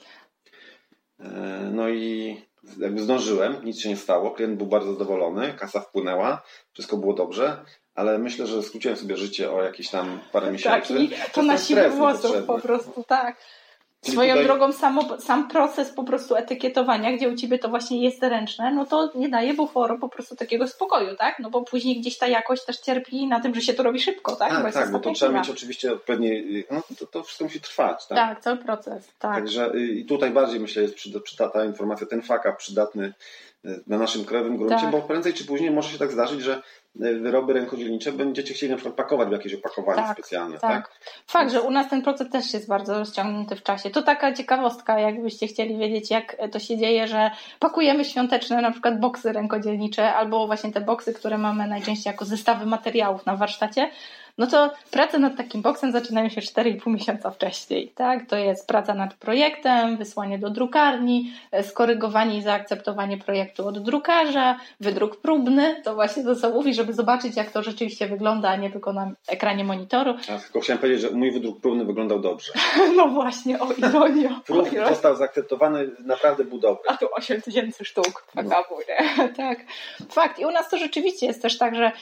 E, 1.20 1.31
no 1.72 1.88
i 1.88 2.37
jakby 2.78 3.02
zdążyłem, 3.02 3.64
nic 3.64 3.81
się 3.81 3.88
nie 3.88 3.96
stało, 3.96 4.31
klient 4.31 4.56
był 4.56 4.66
bardzo 4.66 4.93
zadowolony, 4.93 5.55
kasa 5.58 5.81
wpłynęła, 5.81 6.43
wszystko 6.72 6.96
było 6.96 7.14
dobrze, 7.14 7.64
ale 7.94 8.19
myślę, 8.19 8.46
że 8.46 8.62
skróciłem 8.62 8.96
sobie 8.96 9.16
życie 9.16 9.52
o 9.52 9.62
jakieś 9.62 9.90
tam 9.90 10.20
parę 10.32 10.52
miesięcy. 10.52 10.94
Tak, 10.94 11.02
i 11.02 11.11
to 11.32 11.43
na 11.43 11.58
siłę 11.58 11.90
włosów 11.90 12.37
po 12.46 12.61
prostu, 12.61 13.04
tak. 13.08 13.37
Swoją 14.03 14.35
tutaj... 14.35 14.45
drogą 14.45 14.73
samo, 14.73 15.21
sam 15.21 15.49
proces 15.49 15.91
po 15.91 16.05
prostu 16.05 16.37
etykietowania, 16.37 17.12
gdzie 17.12 17.29
u 17.29 17.37
Ciebie 17.37 17.59
to 17.59 17.69
właśnie 17.69 18.05
jest 18.05 18.23
ręczne, 18.23 18.75
no 18.75 18.87
to 18.87 19.12
nie 19.15 19.29
daje 19.29 19.55
buforu 19.55 19.99
po 19.99 20.09
prostu 20.09 20.37
takiego 20.37 20.69
spokoju, 20.69 21.17
tak? 21.17 21.39
No 21.39 21.50
bo 21.50 21.62
później 21.62 22.00
gdzieś 22.00 22.19
ta 22.19 22.27
jakość 22.27 22.65
też 22.65 22.79
cierpi 22.79 23.27
na 23.27 23.41
tym, 23.41 23.55
że 23.55 23.61
się 23.61 23.75
to 23.75 23.83
robi 23.83 24.00
szybko, 24.00 24.37
tak? 24.37 24.53
A, 24.53 24.61
bo 24.61 24.73
tak, 24.73 24.93
bo 24.93 24.99
to 24.99 25.12
trzeba 25.12 25.39
mieć 25.39 25.50
oczywiście 25.50 25.93
odpowiednie, 25.93 26.43
no 26.71 26.83
to, 26.99 27.06
to 27.06 27.23
wszystko 27.23 27.45
musi 27.45 27.61
trwać, 27.61 28.06
tak? 28.06 28.19
Tak, 28.19 28.41
cały 28.41 28.56
proces, 28.56 29.09
tak. 29.19 29.35
Także 29.35 29.75
y, 29.75 29.87
i 29.87 30.05
tutaj 30.05 30.31
bardziej 30.31 30.61
myślę 30.61 30.83
jest 30.83 30.95
przydatna 30.95 31.49
ta 31.49 31.65
informacja, 31.65 32.06
ten 32.06 32.23
faka 32.23 32.53
przydatny 32.53 33.05
y, 33.05 33.12
na 33.87 33.99
naszym 33.99 34.25
krajowym 34.25 34.56
gruncie, 34.56 34.76
tak. 34.76 34.90
bo 34.90 35.02
prędzej 35.02 35.34
czy 35.34 35.44
później 35.44 35.70
może 35.70 35.88
się 35.88 35.99
tak 35.99 36.12
zdarzyć, 36.12 36.40
że 36.40 36.62
wyroby 36.94 37.52
rękodzielnicze 37.52 38.12
będziecie 38.12 38.55
chcieli 38.55 38.70
na 38.70 38.76
przykład 38.76 38.96
pakować 38.96 39.28
w 39.28 39.32
jakieś 39.32 39.55
opakowanie 39.55 40.02
tak, 40.02 40.12
specjalne. 40.12 40.58
Tak. 40.58 40.70
tak. 40.70 40.90
Fakt, 41.26 41.52
że 41.52 41.62
u 41.62 41.71
nas 41.71 41.90
ten 41.90 42.02
proces 42.02 42.30
też 42.30 42.54
jest 42.54 42.68
bardzo 42.68 42.99
rozciągnięty 42.99 43.56
w 43.56 43.62
czasie. 43.62 43.90
To 43.90 44.02
taka 44.02 44.33
ciekawostka, 44.33 44.99
jakbyście 44.99 45.47
chcieli 45.47 45.78
wiedzieć, 45.78 46.11
jak 46.11 46.37
to 46.52 46.59
się 46.59 46.78
dzieje, 46.78 47.09
że 47.09 47.30
pakujemy 47.59 48.04
świąteczne 48.04 48.62
na 48.62 48.71
przykład 48.71 49.00
boksy 49.00 49.33
rękodzielnicze 49.33 50.14
albo 50.14 50.47
właśnie 50.47 50.73
te 50.73 50.80
boksy, 50.80 51.14
które 51.14 51.38
mamy 51.38 51.66
najczęściej 51.66 52.11
jako 52.11 52.25
zestawy 52.25 52.66
materiałów 52.66 53.26
na 53.26 53.37
warsztacie 53.37 53.90
no 54.38 54.47
to 54.47 54.71
prace 54.90 55.18
nad 55.18 55.37
takim 55.37 55.62
boksem 55.62 55.92
zaczynają 55.92 56.28
się 56.28 56.40
4,5 56.40 56.90
miesiąca 56.92 57.30
wcześniej. 57.30 57.92
Tak? 57.95 58.26
To 58.26 58.37
jest 58.37 58.66
praca 58.66 58.95
nad 58.95 59.14
projektem, 59.14 59.97
wysłanie 59.97 60.38
do 60.38 60.50
drukarni, 60.50 61.33
e, 61.52 61.62
skorygowanie 61.62 62.38
i 62.38 62.42
zaakceptowanie 62.42 63.18
projektu 63.18 63.66
od 63.66 63.78
drukarza, 63.78 64.59
wydruk 64.80 65.16
próbny, 65.16 65.83
to 65.85 65.95
właśnie 65.95 66.25
to 66.25 66.37
co 66.37 66.50
mówi, 66.50 66.75
żeby 66.75 66.92
zobaczyć 66.92 67.37
jak 67.37 67.50
to 67.50 67.62
rzeczywiście 67.62 68.09
wygląda, 68.09 68.49
a 68.49 68.57
nie 68.57 68.71
tylko 68.71 68.92
na 68.92 69.11
ekranie 69.28 69.64
monitoru. 69.64 70.14
Ja 70.28 70.38
tylko 70.38 70.61
chciałem 70.61 70.80
powiedzieć, 70.80 71.00
że 71.00 71.11
mój 71.11 71.33
wydruk 71.33 71.61
próbny 71.61 71.85
wyglądał 71.85 72.21
dobrze. 72.21 72.52
No 72.97 73.09
właśnie, 73.09 73.61
o 73.61 73.73
ironio. 73.73 74.30
Prób 74.47 74.68
został 74.88 75.16
zaakceptowany, 75.16 75.90
naprawdę 76.04 76.45
był 76.45 76.59
dobry. 76.59 76.83
A 76.88 76.97
tu 76.97 77.07
8 77.12 77.42
tysięcy 77.42 77.85
sztuk. 77.85 78.26
No. 78.35 78.42
tak. 79.37 79.59
Fakt. 80.11 80.38
I 80.38 80.45
u 80.45 80.50
nas 80.50 80.71
to 80.71 80.78
rzeczywiście 80.78 81.26
jest 81.26 81.42
też 81.42 81.59
tak, 81.59 81.75
że 81.75 81.92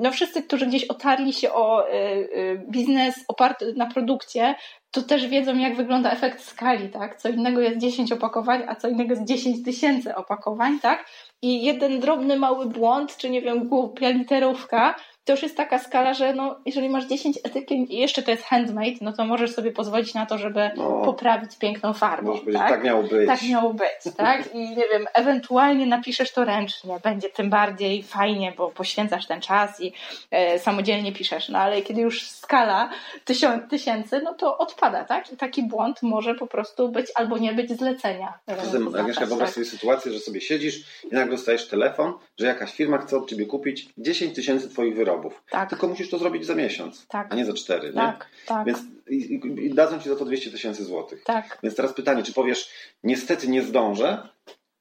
no 0.00 0.12
wszyscy, 0.12 0.42
którzy 0.42 0.66
gdzieś 0.66 0.84
otarli 0.84 1.32
się 1.32 1.52
o 1.52 1.63
Y, 1.64 1.96
y, 1.96 2.64
biznes 2.68 3.24
oparty 3.28 3.74
na 3.76 3.86
produkcie, 3.86 4.54
to 4.90 5.02
też 5.02 5.26
wiedzą, 5.26 5.58
jak 5.58 5.76
wygląda 5.76 6.10
efekt 6.10 6.44
skali, 6.44 6.88
tak? 6.88 7.20
Co 7.20 7.28
innego 7.28 7.60
jest 7.60 7.78
10 7.78 8.12
opakowań, 8.12 8.62
a 8.68 8.74
co 8.74 8.88
innego 8.88 9.10
jest 9.10 9.24
10 9.24 9.64
tysięcy 9.64 10.14
opakowań, 10.14 10.80
tak? 10.80 11.06
I 11.42 11.64
jeden 11.64 12.00
drobny 12.00 12.36
mały 12.36 12.66
błąd, 12.66 13.16
czy 13.16 13.30
nie 13.30 13.42
wiem, 13.42 13.68
głupia 13.68 14.08
literówka, 14.08 14.94
to 15.24 15.32
już 15.32 15.42
jest 15.42 15.56
taka 15.56 15.78
skala, 15.78 16.14
że 16.14 16.34
no, 16.34 16.56
jeżeli 16.66 16.88
masz 16.88 17.04
10 17.04 17.38
etykiet 17.44 17.90
i 17.90 17.96
jeszcze 17.96 18.22
to 18.22 18.30
jest 18.30 18.42
handmade, 18.42 18.96
no 19.00 19.12
to 19.12 19.24
możesz 19.24 19.54
sobie 19.54 19.72
pozwolić 19.72 20.14
na 20.14 20.26
to, 20.26 20.38
żeby 20.38 20.70
no, 20.76 21.02
poprawić 21.04 21.58
piękną 21.58 21.92
farbą. 21.92 22.38
Tak? 22.52 22.68
tak 22.68 22.84
miało 22.84 23.02
być. 23.02 23.26
Tak 23.26 23.42
miało 23.42 23.74
być, 23.74 24.14
tak? 24.16 24.54
I 24.54 24.58
nie 24.58 24.84
wiem, 24.92 25.06
ewentualnie 25.14 25.86
napiszesz 25.86 26.32
to 26.32 26.44
ręcznie, 26.44 27.00
będzie 27.02 27.28
tym 27.28 27.50
bardziej 27.50 28.02
fajnie, 28.02 28.52
bo 28.56 28.70
poświęcasz 28.70 29.26
ten 29.26 29.40
czas 29.40 29.80
i 29.80 29.92
e, 30.30 30.58
samodzielnie 30.58 31.12
piszesz. 31.12 31.48
No 31.48 31.58
ale 31.58 31.82
kiedy 31.82 32.00
już 32.00 32.22
skala 32.22 32.90
tysiąc, 33.24 33.70
tysięcy, 33.70 34.20
no 34.24 34.34
to 34.34 34.58
odpada, 34.58 35.04
tak? 35.04 35.32
I 35.32 35.36
taki 35.36 35.62
błąd 35.62 36.02
może 36.02 36.34
po 36.34 36.46
prostu 36.46 36.88
być 36.88 37.06
albo 37.14 37.38
nie 37.38 37.52
być 37.52 37.78
zlecenia. 37.78 38.38
Zatem, 38.64 38.94
Agnieszka, 38.94 39.26
wyobraź 39.26 39.48
tak? 39.48 39.54
sobie 39.54 39.66
sytuację, 39.66 40.12
że 40.12 40.20
sobie 40.20 40.40
siedzisz 40.40 41.04
i 41.04 41.14
nagle 41.14 41.36
dostajesz 41.36 41.68
telefon, 41.68 42.12
że 42.38 42.46
jakaś 42.46 42.72
firma 42.72 42.98
chce 42.98 43.16
od 43.16 43.30
ciebie 43.30 43.46
kupić 43.46 43.88
10 43.98 44.34
tysięcy 44.34 44.68
twoich 44.68 44.96
wyrobów 44.96 45.13
wyrobów. 45.14 45.42
Tak. 45.50 45.70
Tylko 45.70 45.88
musisz 45.88 46.10
to 46.10 46.18
zrobić 46.18 46.46
za 46.46 46.54
miesiąc, 46.54 47.06
tak. 47.06 47.32
a 47.32 47.36
nie 47.36 47.44
za 47.44 47.52
cztery. 47.52 47.92
Tak, 47.92 48.28
nie? 48.40 48.46
tak. 48.46 48.66
Więc 48.66 48.78
i, 49.10 49.40
i 49.62 49.74
dadzą 49.74 50.00
ci 50.00 50.08
za 50.08 50.16
to 50.16 50.24
200 50.24 50.50
tysięcy 50.50 50.84
złotych. 50.84 51.24
Tak. 51.24 51.58
Więc 51.62 51.76
teraz 51.76 51.92
pytanie, 51.92 52.22
czy 52.22 52.32
powiesz, 52.32 52.70
niestety 53.02 53.48
nie 53.48 53.62
zdążę, 53.62 54.28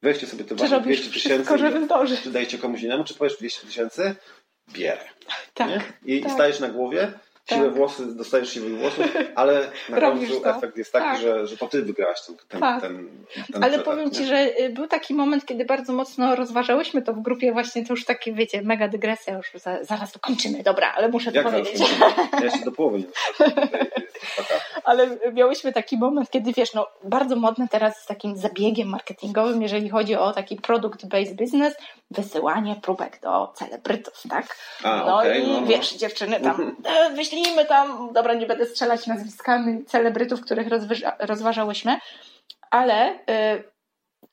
weźcie 0.02 0.28
sobie 0.28 0.44
te 0.44 0.56
wasze 0.56 0.82
200 0.82 1.12
tysięcy 1.12 1.58
czy 2.24 2.32
dajcie 2.32 2.58
komuś 2.58 2.82
innemu, 2.82 3.04
czy 3.04 3.14
powiesz 3.14 3.38
200 3.38 3.68
tysięcy, 3.68 4.16
bierę. 4.74 5.04
Tak, 5.54 5.70
nie? 5.70 6.16
I 6.16 6.22
tak. 6.22 6.32
stajesz 6.32 6.60
na 6.60 6.70
głowie 6.70 7.14
siwe 7.50 7.66
tak. 7.66 7.74
włosy, 7.74 8.16
dostajesz 8.16 8.54
siwych 8.54 8.78
włosów, 8.80 9.06
ale 9.36 9.68
na 9.90 10.02
końcu 10.02 10.40
to. 10.40 10.58
efekt 10.58 10.78
jest 10.78 10.94
taki, 10.94 11.06
tak. 11.06 11.22
że, 11.22 11.48
że 11.48 11.58
to 11.58 11.68
ty 11.68 11.82
wygrałaś 11.82 12.22
ten, 12.22 12.36
ten, 12.48 12.60
tak. 12.60 12.82
ten, 12.82 13.10
ten 13.54 13.64
Ale 13.64 13.80
powiem 13.80 14.12
ci, 14.12 14.22
nie? 14.22 14.28
że 14.28 14.60
y, 14.60 14.70
był 14.70 14.88
taki 14.88 15.14
moment, 15.14 15.46
kiedy 15.46 15.66
bardzo 15.66 15.94
mocno 15.94 16.36
rozważałyśmy 16.36 17.02
to 17.02 17.14
w 17.14 17.22
grupie 17.22 17.54
właśnie, 17.54 17.86
to 17.86 17.94
już 17.94 18.06
takie, 18.06 18.34
wiecie, 18.34 18.62
mega 18.62 18.88
dygresja, 18.88 19.38
już 19.38 19.52
za, 19.56 19.84
zaraz 19.84 20.12
to 20.12 20.20
kończymy, 20.20 20.64
dobra, 20.64 20.94
ale 20.96 21.10
muszę 21.10 21.32
to 21.32 21.38
Jak 21.38 21.46
powiedzieć. 21.46 21.82
Ja 22.44 22.52
się 22.52 22.66
do 22.66 22.72
połowy 22.78 23.00
nie 23.00 23.06
Ale 24.84 25.18
miałyśmy 25.34 25.74
taki 25.74 25.98
moment, 25.98 26.30
kiedy 26.30 26.54
wiesz, 26.54 26.74
no 26.74 26.88
bardzo 27.04 27.36
modne 27.36 27.68
teraz 27.68 28.02
z 28.02 28.06
takim 28.06 28.38
zabiegiem 28.38 28.90
marketingowym, 28.90 29.62
jeżeli 29.62 29.90
chodzi 29.90 30.16
o 30.16 30.32
taki 30.32 30.60
product-based 30.60 31.34
business, 31.34 31.76
wysyłanie 32.12 32.76
próbek 32.82 33.20
do 33.22 33.54
celebrytów, 33.56 34.24
tak? 34.30 34.58
A, 34.84 34.98
no 34.98 35.18
okay, 35.18 35.40
i 35.40 35.48
no, 35.48 35.66
wiesz, 35.66 35.94
dziewczyny 35.94 36.40
tam 36.40 36.62
mhm. 36.62 36.76
Wyślijmy 37.34 37.66
tam, 37.66 38.14
dobra, 38.14 38.34
nie 38.34 38.46
będę 38.46 38.66
strzelać 38.66 39.08
nazwiskami 39.08 39.86
celebrytów, 39.86 40.42
których 40.42 40.68
rozważałyśmy, 41.20 41.98
ale 42.72 43.12
y, 43.12 43.64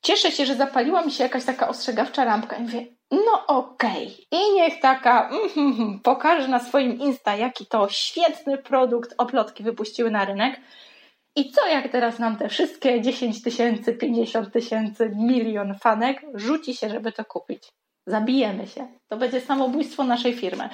cieszę 0.02 0.30
się, 0.30 0.46
że 0.46 0.54
zapaliła 0.54 1.02
mi 1.02 1.12
się 1.12 1.22
jakaś 1.22 1.44
taka 1.44 1.68
ostrzegawcza 1.68 2.24
lampka 2.24 2.56
i 2.56 2.62
mówię, 2.62 2.86
no 3.10 3.46
okej. 3.46 4.06
Okay. 4.06 4.40
I 4.40 4.54
niech 4.54 4.80
taka 4.80 5.28
mm, 5.28 5.74
mm, 5.80 6.00
pokaże 6.00 6.48
na 6.48 6.58
swoim 6.58 6.98
Insta, 6.98 7.36
jaki 7.36 7.66
to 7.66 7.88
świetny 7.88 8.58
produkt 8.58 9.14
oplotki 9.18 9.62
wypuściły 9.62 10.10
na 10.10 10.24
rynek. 10.24 10.60
I 11.36 11.52
co 11.52 11.66
jak 11.66 11.88
teraz 11.88 12.18
nam 12.18 12.36
te 12.36 12.48
wszystkie 12.48 13.00
10 13.00 13.42
tysięcy, 13.42 13.92
50 13.92 14.52
tysięcy, 14.52 15.12
milion 15.16 15.78
fanek 15.78 16.22
rzuci 16.34 16.74
się, 16.74 16.88
żeby 16.88 17.12
to 17.12 17.24
kupić? 17.24 17.68
Zabijemy 18.06 18.66
się. 18.66 18.86
To 19.08 19.16
będzie 19.16 19.40
samobójstwo 19.40 20.04
naszej 20.04 20.34
firmy. 20.34 20.68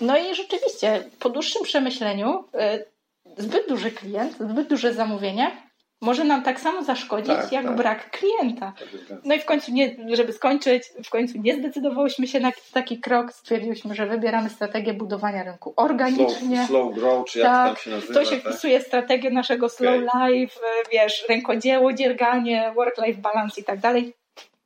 No 0.00 0.18
i 0.18 0.34
rzeczywiście, 0.34 1.04
po 1.18 1.30
dłuższym 1.30 1.62
przemyśleniu, 1.62 2.44
y, 2.54 3.42
zbyt 3.42 3.68
duży 3.68 3.90
klient, 3.90 4.32
zbyt 4.32 4.68
duże 4.68 4.94
zamówienie 4.94 5.66
może 6.00 6.24
nam 6.24 6.42
tak 6.42 6.60
samo 6.60 6.82
zaszkodzić, 6.84 7.36
tak, 7.36 7.52
jak 7.52 7.64
tak. 7.64 7.76
brak 7.76 8.10
klienta. 8.10 8.72
Tak 8.78 9.18
no 9.24 9.34
i 9.34 9.40
w 9.40 9.44
końcu, 9.44 9.72
nie, 9.72 9.96
żeby 10.12 10.32
skończyć, 10.32 10.82
w 11.04 11.10
końcu 11.10 11.38
nie 11.38 11.56
zdecydowałyśmy 11.56 12.26
się 12.26 12.40
na 12.40 12.52
taki 12.72 13.00
krok. 13.00 13.32
Stwierdziliśmy, 13.32 13.94
że 13.94 14.06
wybieramy 14.06 14.50
strategię 14.50 14.94
budowania 14.94 15.42
rynku 15.42 15.74
organicznie. 15.76 16.56
Slow, 16.56 16.68
slow 16.68 16.94
grow, 16.94 17.26
czy 17.26 17.38
jak 17.38 17.48
tak, 17.48 17.66
tam 17.66 17.76
się 17.76 17.90
nazywa. 17.90 18.14
To 18.14 18.24
się 18.24 18.36
tak? 18.36 18.40
wpisuje 18.40 18.80
strategię 18.80 19.30
naszego 19.30 19.68
slow 19.68 20.02
okay. 20.02 20.30
life, 20.30 20.60
wiesz, 20.92 21.24
rękodzieło, 21.28 21.92
dzierganie, 21.92 22.72
work-life 22.74 23.20
balance 23.20 23.60
i 23.60 23.64
tak 23.64 23.80
dalej. 23.80 24.14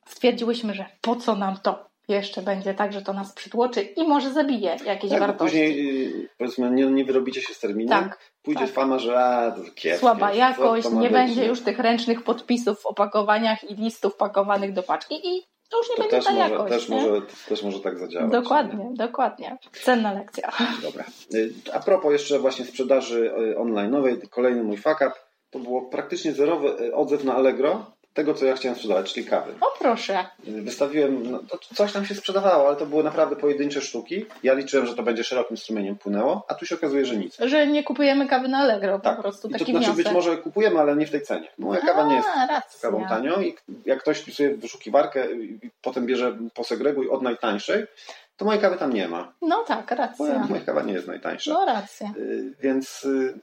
Stwierdziłyśmy, 0.06 0.74
że 0.74 0.86
po 1.00 1.16
co 1.16 1.36
nam 1.36 1.56
to? 1.62 1.89
Jeszcze 2.14 2.42
będzie 2.42 2.74
tak, 2.74 2.92
że 2.92 3.02
to 3.02 3.12
nas 3.12 3.32
przytłoczy 3.32 3.80
i 3.80 4.08
może 4.08 4.32
zabije 4.32 4.76
jakieś 4.86 5.10
tak, 5.10 5.20
wartości. 5.20 5.58
Później 5.58 6.06
y, 6.24 6.28
powiedzmy 6.38 6.70
nie, 6.70 6.86
nie 6.86 7.04
wyrobicie 7.04 7.42
się 7.42 7.54
z 7.54 7.58
terminem, 7.58 8.02
tak, 8.02 8.18
pójdzie 8.42 8.64
tak. 8.64 8.70
fama, 8.70 8.98
że 8.98 9.24
a, 9.24 9.50
to 9.50 9.62
kiepskie, 9.62 9.98
Słaba 9.98 10.34
jakość, 10.34 10.90
nie 10.90 11.00
być, 11.00 11.10
będzie 11.10 11.46
już 11.46 11.60
tych 11.60 11.78
ręcznych 11.78 12.22
podpisów 12.22 12.80
w 12.80 12.86
opakowaniach 12.86 13.70
i 13.70 13.74
listów 13.74 14.16
pakowanych 14.16 14.72
do 14.72 14.82
paczki 14.82 15.14
i 15.14 15.42
to 15.70 15.78
już 15.78 15.90
nie 15.90 15.96
to 15.96 16.02
będzie 16.02 16.16
też 16.16 16.24
ta 16.24 16.32
może, 16.32 16.50
jakość. 16.50 16.72
Też, 16.72 16.88
nie? 16.88 16.96
Może, 16.96 17.22
też 17.48 17.62
może 17.62 17.80
tak 17.80 17.98
zadziałać. 17.98 18.32
Dokładnie, 18.32 18.84
nie? 18.84 18.94
dokładnie. 18.94 19.58
Cenna 19.72 20.12
lekcja. 20.12 20.50
Dobra. 20.82 21.04
Y, 21.34 21.52
a 21.72 21.80
propos 21.80 22.12
jeszcze 22.12 22.38
właśnie 22.38 22.64
sprzedaży 22.64 23.32
y, 23.38 23.58
online'owej, 23.58 24.28
kolejny 24.28 24.62
mój 24.62 24.76
fuck 24.76 24.96
up, 24.96 25.12
to 25.50 25.58
było 25.58 25.82
praktycznie 25.82 26.32
zerowy 26.32 26.94
odzew 26.94 27.24
na 27.24 27.34
Allegro 27.34 27.92
tego, 28.14 28.34
co 28.34 28.46
ja 28.46 28.54
chciałem 28.54 28.76
sprzedawać, 28.76 29.12
czyli 29.12 29.26
kawy. 29.26 29.52
O 29.60 29.66
proszę. 29.78 30.26
Wystawiłem, 30.38 31.30
no, 31.30 31.40
coś 31.74 31.92
tam 31.92 32.06
się 32.06 32.14
sprzedawało, 32.14 32.68
ale 32.68 32.76
to 32.76 32.86
były 32.86 33.04
naprawdę 33.04 33.36
pojedyncze 33.36 33.80
sztuki. 33.80 34.26
Ja 34.42 34.54
liczyłem, 34.54 34.86
że 34.86 34.94
to 34.94 35.02
będzie 35.02 35.24
szerokim 35.24 35.56
strumieniem 35.56 35.96
płynęło, 35.96 36.44
a 36.48 36.54
tu 36.54 36.66
się 36.66 36.74
okazuje, 36.74 37.06
że 37.06 37.16
nic. 37.16 37.36
Że 37.38 37.66
nie 37.66 37.84
kupujemy 37.84 38.28
kawy 38.28 38.48
na 38.48 38.58
Allegro 38.58 38.98
tak. 38.98 39.16
po 39.16 39.22
prostu, 39.22 39.48
taki 39.48 39.72
to 39.72 39.78
znaczy 39.78 39.92
być 39.92 40.10
może 40.10 40.36
kupujemy, 40.36 40.80
ale 40.80 40.96
nie 40.96 41.06
w 41.06 41.10
tej 41.10 41.22
cenie. 41.22 41.48
Moja 41.58 41.80
kawa 41.80 42.06
nie 42.06 42.14
jest 42.14 42.28
racja. 42.48 42.80
kawą 42.82 43.06
tanią 43.08 43.40
i 43.40 43.54
jak 43.86 44.00
ktoś 44.00 44.18
wpisuje 44.18 44.54
w 44.54 44.60
wyszukiwarkę 44.60 45.32
i 45.32 45.70
potem 45.82 46.06
bierze 46.06 46.38
posegreguj 46.54 47.08
od 47.08 47.22
najtańszej, 47.22 47.86
to 48.36 48.44
mojej 48.44 48.60
kawy 48.62 48.76
tam 48.76 48.92
nie 48.92 49.08
ma. 49.08 49.32
No 49.42 49.64
tak, 49.64 49.90
racja. 49.90 50.26
Moja, 50.26 50.38
moja 50.38 50.60
kawa 50.60 50.82
nie 50.82 50.92
jest 50.92 51.06
najtańsza. 51.06 51.52
No 51.52 51.64
racja. 51.64 52.12
Y, 52.16 52.54
więc 52.60 53.04
y, 53.04 53.40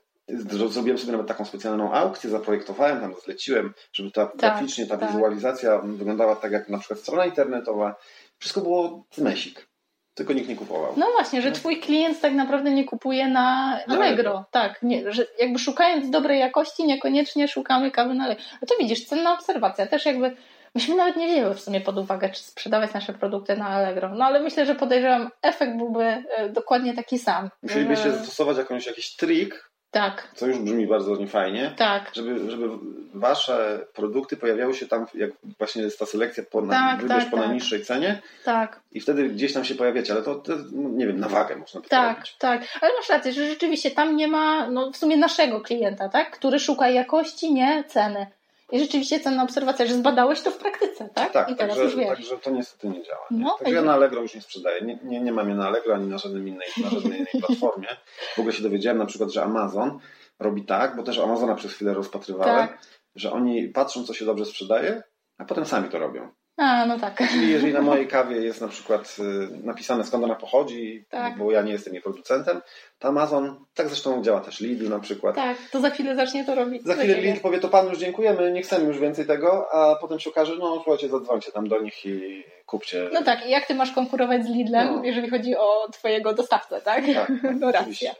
Zrobiłem 0.69 0.97
sobie 0.97 1.11
nawet 1.11 1.27
taką 1.27 1.45
specjalną 1.45 1.93
aukcję, 1.93 2.29
zaprojektowałem, 2.29 3.01
tam 3.01 3.13
zleciłem, 3.25 3.73
żeby 3.93 4.11
ta 4.11 4.25
tak, 4.25 4.37
graficznie 4.37 4.87
ta 4.87 4.97
tak. 4.97 5.11
wizualizacja 5.11 5.79
wyglądała 5.79 6.35
tak 6.35 6.51
jak 6.51 6.69
na 6.69 6.77
przykład 6.77 6.99
strona 6.99 7.25
internetowa. 7.25 7.95
Wszystko 8.39 8.61
było 8.61 9.03
zmesik. 9.11 9.67
Tylko 10.13 10.33
nikt 10.33 10.49
nie 10.49 10.55
kupował. 10.55 10.93
No 10.97 11.05
właśnie, 11.11 11.41
że 11.41 11.51
twój 11.51 11.79
klient 11.79 12.21
tak 12.21 12.33
naprawdę 12.33 12.71
nie 12.71 12.85
kupuje 12.85 13.27
na 13.27 13.79
Allegro. 13.87 14.45
Tak, 14.51 14.83
nie, 14.83 15.11
że 15.11 15.25
jakby 15.39 15.59
szukając 15.59 16.09
dobrej 16.09 16.39
jakości, 16.39 16.85
niekoniecznie 16.85 17.47
szukamy 17.47 17.91
kawy 17.91 18.13
na 18.13 18.23
Allegro. 18.23 18.43
No 18.61 18.67
to 18.67 18.75
widzisz, 18.79 19.05
cenna 19.05 19.33
obserwacja. 19.33 19.87
Też 19.87 20.05
jakby 20.05 20.35
myśmy 20.75 20.95
nawet 20.95 21.15
nie 21.15 21.27
wzięły 21.27 21.55
w 21.55 21.61
sumie 21.61 21.81
pod 21.81 21.97
uwagę, 21.97 22.29
czy 22.29 22.43
sprzedawać 22.43 22.93
nasze 22.93 23.13
produkty 23.13 23.57
na 23.57 23.67
Allegro. 23.67 24.09
No 24.15 24.25
ale 24.25 24.39
myślę, 24.39 24.65
że 24.65 24.75
podejrzewam, 24.75 25.29
efekt 25.41 25.77
byłby 25.77 26.03
e, 26.03 26.49
dokładnie 26.49 26.93
taki 26.93 27.19
sam. 27.19 27.49
Musielibyście 27.63 28.03
że... 28.03 28.17
zastosować 28.17 28.57
jakąś, 28.57 28.85
jakiś 28.85 29.15
trik, 29.15 29.71
tak. 29.91 30.31
Co 30.35 30.47
już 30.47 30.57
brzmi 30.57 30.87
bardzo 30.87 31.15
niefajnie. 31.15 31.73
Tak. 31.77 32.11
Żeby, 32.15 32.51
żeby 32.51 32.69
wasze 33.13 33.85
produkty 33.93 34.37
pojawiały 34.37 34.73
się 34.73 34.87
tam, 34.87 35.05
jak 35.13 35.31
właśnie 35.59 35.81
jest 35.81 35.99
ta 35.99 36.05
selekcja 36.05 36.43
po, 36.51 36.61
na, 36.61 36.73
tak, 36.73 37.01
wybierz 37.01 37.23
tak, 37.23 37.31
po 37.31 37.37
tak. 37.37 37.45
najniższej 37.45 37.85
cenie. 37.85 38.21
Tak. 38.45 38.79
I 38.91 38.99
wtedy 38.99 39.29
gdzieś 39.29 39.53
tam 39.53 39.65
się 39.65 39.75
pojawiacie, 39.75 40.13
ale 40.13 40.21
to, 40.21 40.35
to 40.35 40.53
no, 40.71 40.89
nie 40.89 41.07
wiem, 41.07 41.19
na 41.19 41.29
wagę 41.29 41.55
można 41.55 41.81
Tak, 41.81 42.17
robić. 42.17 42.35
tak. 42.39 42.61
Ale 42.81 42.91
masz 42.97 43.09
rację, 43.09 43.33
że 43.33 43.49
rzeczywiście 43.49 43.91
tam 43.91 44.15
nie 44.15 44.27
ma 44.27 44.69
no, 44.69 44.91
w 44.91 44.97
sumie 44.97 45.17
naszego 45.17 45.61
klienta, 45.61 46.09
tak? 46.09 46.31
Który 46.31 46.59
szuka 46.59 46.89
jakości, 46.89 47.53
nie 47.53 47.83
ceny. 47.87 48.27
I 48.71 48.79
rzeczywiście 48.79 49.19
cenna 49.19 49.43
obserwacja, 49.43 49.85
że 49.85 49.93
zbadałeś 49.93 50.41
to 50.41 50.51
w 50.51 50.57
praktyce, 50.57 51.09
tak? 51.13 51.33
Tak, 51.33 51.49
I 51.49 51.55
teraz 51.55 51.75
także, 51.75 51.83
już 51.83 51.95
wiesz. 51.95 52.07
także 52.07 52.37
to 52.37 52.51
niestety 52.51 52.89
nie 52.89 53.03
działa. 53.03 53.25
Nie? 53.31 53.43
No, 53.43 53.57
także 53.59 53.73
ja 53.73 53.81
na 53.81 53.93
Allegro 53.93 54.21
już 54.21 54.35
nie 54.35 54.41
sprzedaję. 54.41 54.81
Nie, 54.81 54.99
nie, 55.03 55.21
nie 55.21 55.31
mam 55.31 55.49
je 55.49 55.55
na 55.55 55.67
Allegro 55.67 55.95
ani 55.95 56.07
na 56.07 56.17
żadnej 56.17 56.47
innej, 56.47 56.67
na 56.83 56.89
żadnej 56.89 57.19
innej 57.19 57.41
platformie. 57.45 57.87
W 58.35 58.39
ogóle 58.39 58.53
się 58.53 58.63
dowiedziałem 58.63 58.97
na 58.97 59.05
przykład, 59.05 59.31
że 59.31 59.43
Amazon 59.43 59.99
robi 60.39 60.65
tak, 60.65 60.95
bo 60.95 61.03
też 61.03 61.19
Amazona 61.19 61.55
przez 61.55 61.73
chwilę 61.73 61.93
rozpatrywałem, 61.93 62.67
tak. 62.67 62.81
że 63.15 63.31
oni 63.31 63.67
patrzą, 63.67 64.03
co 64.03 64.13
się 64.13 64.25
dobrze 64.25 64.45
sprzedaje, 64.45 65.03
a 65.37 65.45
potem 65.45 65.65
sami 65.65 65.89
to 65.89 65.99
robią. 65.99 66.29
A, 66.57 66.85
no 66.85 66.99
tak. 66.99 67.29
Czyli 67.31 67.51
jeżeli 67.51 67.73
na 67.73 67.81
mojej 67.81 68.07
kawie 68.07 68.35
jest 68.35 68.61
na 68.61 68.67
przykład 68.67 69.15
y, 69.19 69.49
napisane 69.63 70.03
skąd 70.03 70.23
ona 70.23 70.35
pochodzi, 70.35 71.05
tak. 71.09 71.37
bo 71.37 71.51
ja 71.51 71.61
nie 71.61 71.71
jestem 71.71 71.93
jej 71.93 72.03
producentem, 72.03 72.61
to 72.99 73.07
Amazon, 73.07 73.65
tak 73.73 73.87
zresztą 73.87 74.23
działa 74.23 74.41
też 74.41 74.59
Lidl 74.59 74.89
na 74.89 74.99
przykład. 74.99 75.35
Tak, 75.35 75.57
to 75.71 75.81
za 75.81 75.89
chwilę 75.89 76.15
zacznie 76.15 76.45
to 76.45 76.55
robić. 76.55 76.83
Za 76.83 76.95
chwilę 76.95 77.21
Lidl 77.21 77.39
powie, 77.39 77.59
to 77.59 77.69
panu 77.69 77.89
już 77.89 77.99
dziękujemy, 77.99 78.51
nie 78.51 78.61
chcemy 78.61 78.85
już 78.85 78.99
więcej 78.99 79.25
tego, 79.25 79.73
a 79.73 79.95
potem 79.95 80.19
się 80.19 80.29
okaże, 80.29 80.55
no 80.59 80.75
słuchajcie, 80.75 81.09
zadzwońcie 81.09 81.51
tam 81.51 81.67
do 81.67 81.81
nich 81.81 82.05
i 82.05 82.43
kupcie. 82.65 83.09
No 83.13 83.23
tak, 83.23 83.45
i 83.45 83.49
jak 83.49 83.65
ty 83.65 83.75
masz 83.75 83.91
konkurować 83.91 84.45
z 84.45 84.49
Lidlem, 84.49 84.95
no. 84.95 85.03
jeżeli 85.03 85.29
chodzi 85.29 85.55
o 85.55 85.87
twojego 85.91 86.33
dostawcę, 86.33 86.81
tak? 86.81 87.03
tak 87.05 87.31
no 87.59 87.71
racja. 87.71 88.15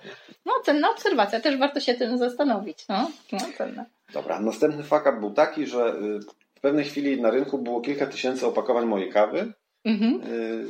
No 0.46 0.54
cenna 0.64 0.92
obserwacja, 0.92 1.40
też 1.40 1.58
warto 1.58 1.80
się 1.80 1.94
tym 1.94 2.18
zastanowić. 2.18 2.86
No, 2.90 3.12
no 3.32 3.40
cenna. 3.58 3.86
Dobra, 4.14 4.40
następny 4.40 4.84
fuck 4.84 5.02
up 5.02 5.20
był 5.20 5.32
taki, 5.32 5.66
że 5.66 5.88
y, 5.88 6.20
w 6.58 6.62
pewnej 6.62 6.86
chwili 6.86 7.22
na 7.22 7.32
rynku 7.32 7.58
było 7.58 7.82
kilka 7.82 8.08
tysięcy 8.08 8.46
opakowań 8.48 8.86
mojej 8.86 9.10
kawy. 9.12 9.54
Mhm. 9.86 10.22
Y, 10.34 10.66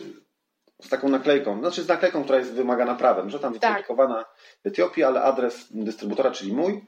z 0.81 0.89
taką 0.89 1.09
naklejką, 1.09 1.59
znaczy 1.59 1.83
z 1.83 1.87
naklejką, 1.87 2.23
która 2.23 2.39
jest 2.39 2.53
wymagana 2.53 2.95
prawem, 2.95 3.29
że 3.29 3.39
tam 3.39 3.53
tak. 3.53 3.61
wyprodukowana 3.61 4.25
w 4.63 4.67
Etiopii, 4.67 5.03
ale 5.03 5.21
adres 5.21 5.67
dystrybutora, 5.71 6.31
czyli 6.31 6.53
mój, 6.53 6.81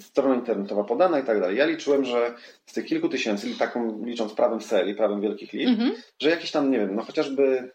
strona 0.00 0.34
internetowa 0.34 0.84
podana 0.84 1.18
i 1.18 1.24
tak 1.24 1.40
dalej. 1.40 1.56
Ja 1.56 1.66
liczyłem, 1.66 2.04
że 2.04 2.34
z 2.66 2.72
tych 2.72 2.86
kilku 2.86 3.08
tysięcy, 3.08 3.58
taką 3.58 4.04
licząc 4.04 4.34
prawem 4.34 4.60
serii, 4.60 4.94
prawem 4.94 5.20
wielkich 5.20 5.52
liczb, 5.52 5.70
Mhm. 5.70 5.92
że 6.18 6.30
jakiś 6.30 6.50
tam, 6.50 6.70
nie 6.70 6.78
wiem, 6.78 6.94
no 6.94 7.02
chociażby 7.02 7.70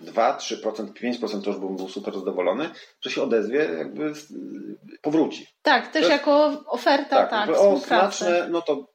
2, 0.00 0.36
3%, 0.36 0.92
5% 0.92 1.44
to 1.44 1.50
już 1.50 1.60
bym 1.60 1.76
był 1.76 1.88
super 1.88 2.14
zadowolony, 2.14 2.70
że 3.00 3.10
się 3.10 3.22
odezwie, 3.22 3.58
jakby 3.78 4.12
powróci. 5.02 5.46
Tak, 5.62 5.88
też 5.92 6.06
To- 6.06 6.12
jako 6.12 6.62
oferta, 6.66 7.26
tak, 7.26 7.46
że 7.46 7.58
o, 7.58 7.78
smaczne, 7.78 8.46
no 8.50 8.62
to 8.62 8.86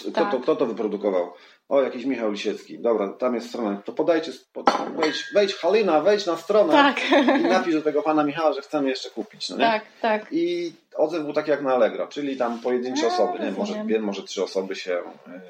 kto, 0.00 0.10
Tak. 0.10 0.30
to 0.30 0.40
kto 0.40 0.56
to 0.56 0.66
wyprodukował? 0.66 1.32
O, 1.68 1.82
jakiś 1.82 2.04
Michał 2.04 2.30
Lisiecki. 2.32 2.78
Dobra, 2.78 3.08
tam 3.08 3.34
jest 3.34 3.48
strona. 3.48 3.82
To 3.84 3.92
podajcie, 3.92 4.32
pod, 4.52 4.70
wejdź, 4.96 5.24
wejdź 5.34 5.54
Halina, 5.54 6.00
wejdź 6.00 6.26
na 6.26 6.36
stronę 6.36 6.72
Tak, 6.72 7.00
i 7.40 7.42
napisz 7.44 7.74
do 7.74 7.82
tego 7.82 8.02
pana 8.02 8.24
Michała, 8.24 8.52
że 8.52 8.62
chcemy 8.62 8.88
jeszcze 8.88 9.10
kupić. 9.10 9.48
No 9.50 9.56
nie? 9.56 9.64
tak, 9.64 9.84
tak. 10.02 10.26
I 10.30 10.72
odzew 10.96 11.22
był 11.24 11.32
taki 11.32 11.50
jak 11.50 11.62
na 11.62 11.74
Allegro, 11.74 12.06
czyli 12.06 12.36
tam 12.36 12.60
pojedyncze 12.60 13.04
A, 13.06 13.08
osoby, 13.08 13.38
nie? 13.38 13.50
może 13.50 13.74
dwie, 13.84 14.00
może 14.00 14.22
trzy 14.22 14.44
osoby 14.44 14.76
się, 14.76 14.92
e, 15.28 15.40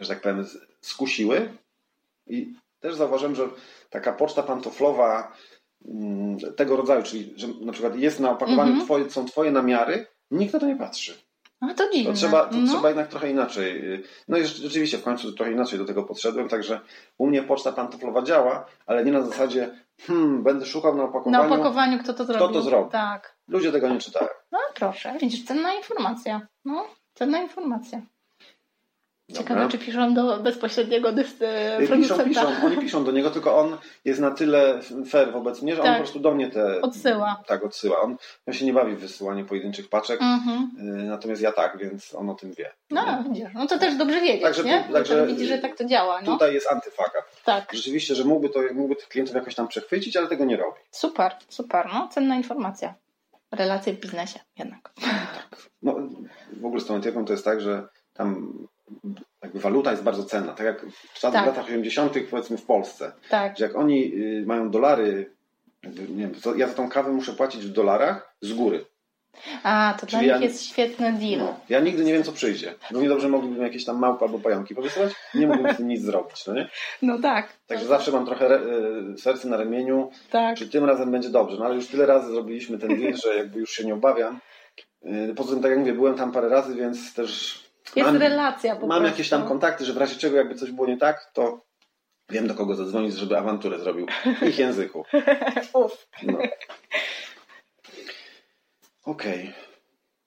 że 0.00 0.08
tak 0.08 0.20
powiem, 0.20 0.46
skusiły. 0.80 1.48
I 2.26 2.54
też 2.80 2.94
zauważyłem, 2.94 3.34
że 3.34 3.48
taka 3.90 4.12
poczta 4.12 4.42
pantoflowa 4.42 5.32
mm, 5.88 6.38
tego 6.56 6.76
rodzaju, 6.76 7.02
czyli 7.02 7.32
że 7.36 7.46
na 7.60 7.72
przykład 7.72 7.96
jest 7.96 8.20
na 8.20 8.30
opakowaniu 8.30 8.70
Mhm. 8.70 8.84
twoje, 8.84 9.10
są 9.10 9.24
twoje 9.24 9.50
namiary, 9.50 10.06
nikt 10.30 10.52
na 10.54 10.60
to 10.60 10.66
nie 10.66 10.76
patrzy. 10.76 11.14
No 11.60 11.74
to 11.74 11.90
dziwne. 11.92 12.12
To 12.12 12.18
trzeba, 12.18 12.46
to 12.46 12.56
no. 12.56 12.72
trzeba 12.72 12.88
jednak 12.88 13.08
trochę 13.08 13.30
inaczej. 13.30 13.82
No 14.28 14.38
i 14.38 14.44
rzeczywiście 14.44 14.98
w 14.98 15.02
końcu 15.02 15.32
trochę 15.32 15.52
inaczej 15.52 15.78
do 15.78 15.84
tego 15.84 16.02
podszedłem, 16.02 16.48
także 16.48 16.80
u 17.18 17.26
mnie 17.26 17.42
poczta 17.42 17.72
pantoflowa 17.72 18.22
działa, 18.22 18.66
ale 18.86 19.04
nie 19.04 19.12
na 19.12 19.22
zasadzie 19.22 19.70
hmm, 20.00 20.42
będę 20.42 20.66
szukał 20.66 20.96
na 20.96 21.04
opakowaniu. 21.04 21.48
Na 21.48 21.54
opakowaniu 21.54 21.98
kto 21.98 22.14
to 22.14 22.24
zrobił. 22.24 22.48
to 22.48 22.62
zrobił? 22.62 22.90
Tak. 22.90 23.36
Ludzie 23.48 23.72
tego 23.72 23.88
nie 23.88 23.98
czytają. 23.98 24.28
No 24.52 24.58
proszę, 24.74 25.14
widzisz, 25.20 25.44
cenna 25.44 25.74
informacja. 25.74 26.46
No, 26.64 26.86
cenna 27.14 27.38
informacja. 27.42 28.02
Ciekawe, 29.38 29.68
czy 29.68 29.78
piszą 29.78 30.14
do 30.14 30.38
bezpośredniego 30.38 31.08
dys- 31.12 31.34
Piszą, 31.78 31.88
producenta. 31.88 32.24
piszą, 32.24 32.46
oni 32.66 32.76
piszą 32.76 33.04
do 33.04 33.12
niego, 33.12 33.30
tylko 33.30 33.56
on 33.60 33.76
jest 34.04 34.20
na 34.20 34.30
tyle 34.30 34.80
fair 35.10 35.32
wobec 35.32 35.62
mnie, 35.62 35.74
że 35.74 35.80
on 35.80 35.86
Tak. 35.86 35.96
po 35.96 36.02
prostu 36.02 36.20
do 36.20 36.34
mnie 36.34 36.50
te. 36.50 36.80
Odsyła. 36.80 37.42
Tak, 37.46 37.64
odsyła. 37.64 38.00
On, 38.00 38.16
on 38.48 38.54
się 38.54 38.64
nie 38.66 38.72
bawi 38.72 38.94
w 38.96 39.00
wysyłanie 39.00 39.44
pojedynczych 39.44 39.88
paczek, 39.88 40.22
Mhm. 40.22 40.70
y, 40.78 40.82
natomiast 41.04 41.42
ja 41.42 41.52
tak, 41.52 41.78
więc 41.78 42.14
on 42.14 42.30
o 42.30 42.34
tym 42.34 42.52
wie. 42.52 42.70
No, 42.90 43.24
widzisz, 43.28 43.48
no 43.54 43.66
to 43.66 43.78
też 43.78 43.94
dobrze 43.96 44.20
wiedzieć, 44.20 44.42
Także- 44.42 44.64
nie? 44.64 44.84
także- 44.92 45.26
widzisz, 45.26 45.48
że 45.48 45.58
tak 45.58 45.76
to 45.76 45.84
działa, 45.84 46.20
no. 46.22 46.32
Tutaj 46.32 46.54
jest 46.54 46.72
antyfaka. 46.72 47.22
Tak, 47.44 47.72
Rzeczywiście, 47.72 48.14
że 48.14 48.24
mógłby, 48.24 48.48
to, 48.48 48.60
mógłby 48.74 48.96
tych 48.96 49.08
klientów 49.08 49.34
jakoś 49.34 49.54
tam 49.54 49.68
przechwycić, 49.68 50.16
ale 50.16 50.26
tego 50.26 50.44
nie 50.44 50.56
robi. 50.56 50.78
super, 50.90 51.32
super, 51.48 51.88
no, 51.92 52.08
cenna 52.12 52.36
informacja. 52.36 52.94
Relacje 53.52 53.92
w 53.92 54.00
biznesie 54.00 54.38
jednak. 54.58 54.90
No, 55.82 55.96
w 56.52 56.64
ogóle 56.64 56.80
z 56.80 56.86
tą 56.86 56.96
etyką 56.96 57.24
to 57.24 57.32
jest 57.32 57.44
tak, 57.44 57.60
że 57.60 57.88
tam 58.14 58.52
jakby 59.42 59.60
waluta 59.60 59.90
jest 59.90 60.02
bardzo 60.02 60.24
cenna. 60.24 60.52
Tak 60.52 60.66
jak 60.66 60.86
w 60.90 61.14
czasach 61.14 61.32
Tak. 61.32 61.46
latach 61.46 61.64
80. 61.64 62.12
powiedzmy 62.30 62.56
w 62.56 62.64
Polsce, 62.64 63.12
Tak, 63.30 63.58
że 63.58 63.64
jak 63.64 63.76
oni 63.76 64.12
y, 64.14 64.44
mają 64.46 64.70
dolary, 64.70 65.30
nie 66.08 66.16
wiem, 66.26 66.34
to 66.42 66.54
ja 66.54 66.68
za 66.68 66.74
tą 66.74 66.88
kawę 66.88 67.10
muszę 67.12 67.32
płacić 67.32 67.66
w 67.66 67.72
dolarach 67.72 68.34
z 68.40 68.52
góry. 68.52 68.84
a, 69.62 69.94
to 70.00 70.06
dla 70.06 70.18
Czyli 70.18 70.32
nich 70.32 70.40
ja- 70.40 70.46
jest 70.46 70.62
świetny 70.66 71.12
deal. 71.12 71.38
No, 71.38 71.60
ja 71.68 71.80
nigdy 71.80 72.04
nie 72.04 72.12
wiem, 72.12 72.22
co 72.22 72.32
przyjdzie. 72.32 72.74
Równie 72.90 73.08
dobrze 73.08 73.28
moglibym 73.28 73.62
jakieś 73.62 73.84
tam 73.84 73.98
małpy 73.98 74.24
albo 74.24 74.38
pająki 74.38 74.74
powysyłać, 74.74 75.12
nie 75.34 75.46
mógłbym 75.46 75.74
z 75.74 75.76
tym 75.76 75.88
nic 75.88 76.02
zrobić, 76.02 76.46
no 76.46 76.54
nie? 76.54 76.68
No 77.02 77.18
tak. 77.18 77.48
Także 77.66 77.86
zawsze 77.86 78.12
mam 78.12 78.26
trochę 78.26 78.46
re, 78.46 78.60
y, 79.14 79.18
serce 79.18 79.48
na 79.48 79.56
ramieniu, 79.56 80.10
Tak. 80.30 80.56
czy 80.56 80.68
tym 80.68 80.84
razem 80.84 81.10
będzie 81.10 81.28
dobrze. 81.28 81.56
No 81.58 81.64
ale 81.64 81.74
już 81.74 81.86
tyle 81.86 82.06
razy 82.06 82.30
zrobiliśmy 82.32 82.78
ten 82.78 83.00
deal, 83.00 83.14
że 83.16 83.36
jakby 83.36 83.58
już 83.60 83.70
się 83.70 83.84
nie 83.84 83.94
obawiam. 83.94 84.40
Y, 85.06 85.34
Poza 85.36 85.52
tym, 85.52 85.62
tak 85.62 85.70
jak 85.70 85.80
mówię, 85.80 85.92
byłem 85.92 86.14
tam 86.14 86.32
parę 86.32 86.48
razy, 86.48 86.74
więc 86.74 87.14
też 87.14 87.58
Jest 87.96 88.12
mam, 88.12 88.16
relacja 88.16 88.76
po 88.76 88.80
mam 88.86 88.88
prostu. 88.88 89.06
jakieś 89.06 89.28
tam 89.28 89.48
kontakty, 89.48 89.84
że 89.84 89.92
w 89.92 89.96
razie 89.96 90.16
czego 90.16 90.36
jakby 90.36 90.54
coś 90.54 90.70
było 90.70 90.86
nie 90.86 90.96
tak, 90.96 91.30
to 91.32 91.64
wiem 92.30 92.46
do 92.46 92.54
kogo 92.54 92.74
zadzwonić, 92.74 93.14
żeby 93.14 93.38
awanturę 93.38 93.78
zrobił 93.78 94.06
w 94.40 94.42
ich 94.42 94.58
języku. 94.58 95.04
Uf. 95.74 96.06
No. 96.22 96.38
Okej. 99.04 99.54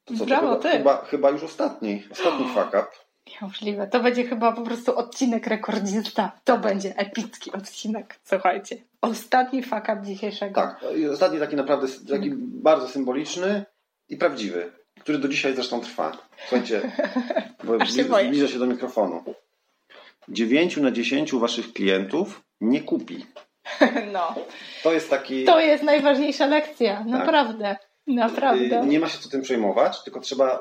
To 0.05 0.13
co, 0.13 0.19
to 0.19 0.25
Brawo, 0.25 0.47
chyba, 0.47 0.61
ty. 0.61 0.77
chyba, 0.77 1.05
chyba 1.05 1.29
już 1.29 1.43
ostatni, 1.43 2.03
ostatni 2.11 2.45
fuck 2.55 2.67
up. 2.67 2.87
Możliwe. 3.41 3.87
To 3.87 3.99
będzie 3.99 4.23
chyba 4.23 4.51
po 4.51 4.61
prostu 4.61 4.97
odcinek 4.97 5.47
rekordzista. 5.47 6.39
To 6.43 6.57
będzie 6.57 6.97
epicki 6.97 7.51
odcinek. 7.51 8.19
Słuchajcie. 8.23 8.77
Ostatni 9.01 9.63
fuck 9.63 9.83
up 9.83 10.01
dzisiejszego. 10.03 10.55
Tak, 10.55 10.85
ostatni 11.11 11.39
taki 11.39 11.55
naprawdę 11.55 11.87
taki 12.09 12.31
bardzo 12.37 12.87
symboliczny 12.87 13.65
i 14.09 14.17
prawdziwy, 14.17 14.71
który 15.03 15.17
do 15.17 15.27
dzisiaj 15.27 15.55
zresztą 15.55 15.81
trwa. 15.81 16.17
Słuchajcie, 16.47 16.91
bo 17.63 17.85
się 17.85 18.03
zbliża 18.03 18.47
się 18.47 18.59
do 18.59 18.65
mikrofonu. 18.65 19.23
Dziewięciu 20.29 20.83
na 20.83 20.91
dziesięciu 20.91 21.39
waszych 21.39 21.73
klientów 21.73 22.41
nie 22.61 22.81
kupi. 22.81 23.25
No. 24.13 24.35
To 24.83 24.93
jest 24.93 25.09
taki. 25.09 25.43
To 25.45 25.59
jest 25.59 25.83
najważniejsza 25.83 26.45
lekcja. 26.45 27.03
Naprawdę. 27.03 27.75
Naprawdę. 28.07 28.81
y, 28.83 28.85
Nie 28.85 28.99
ma 28.99 29.09
się 29.09 29.19
co 29.19 29.29
tym 29.29 29.41
przejmować, 29.41 30.03
tylko 30.03 30.19
trzeba 30.19 30.55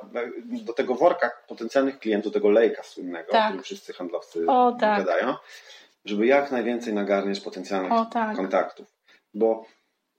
y, 0.55 0.64
do 0.64 0.73
tego 0.73 0.95
worka 0.95 1.31
potencjalnych 1.49 1.99
klientów, 1.99 2.33
tego 2.33 2.51
lejka 2.51 2.83
słynnego, 2.83 3.33
Tak. 3.33 3.43
o 3.43 3.47
którym 3.47 3.64
wszyscy 3.64 3.93
handlowcy 3.93 4.47
O, 4.49 4.77
tak. 4.81 5.05
gadają, 5.05 5.35
żeby 6.05 6.27
jak 6.27 6.51
najwięcej 6.51 6.95
nagarniać 6.95 7.40
potencjalnych 7.40 7.93
O 7.93 8.05
tak. 8.05 8.37
kontaktów. 8.37 8.87
Bo 9.35 9.64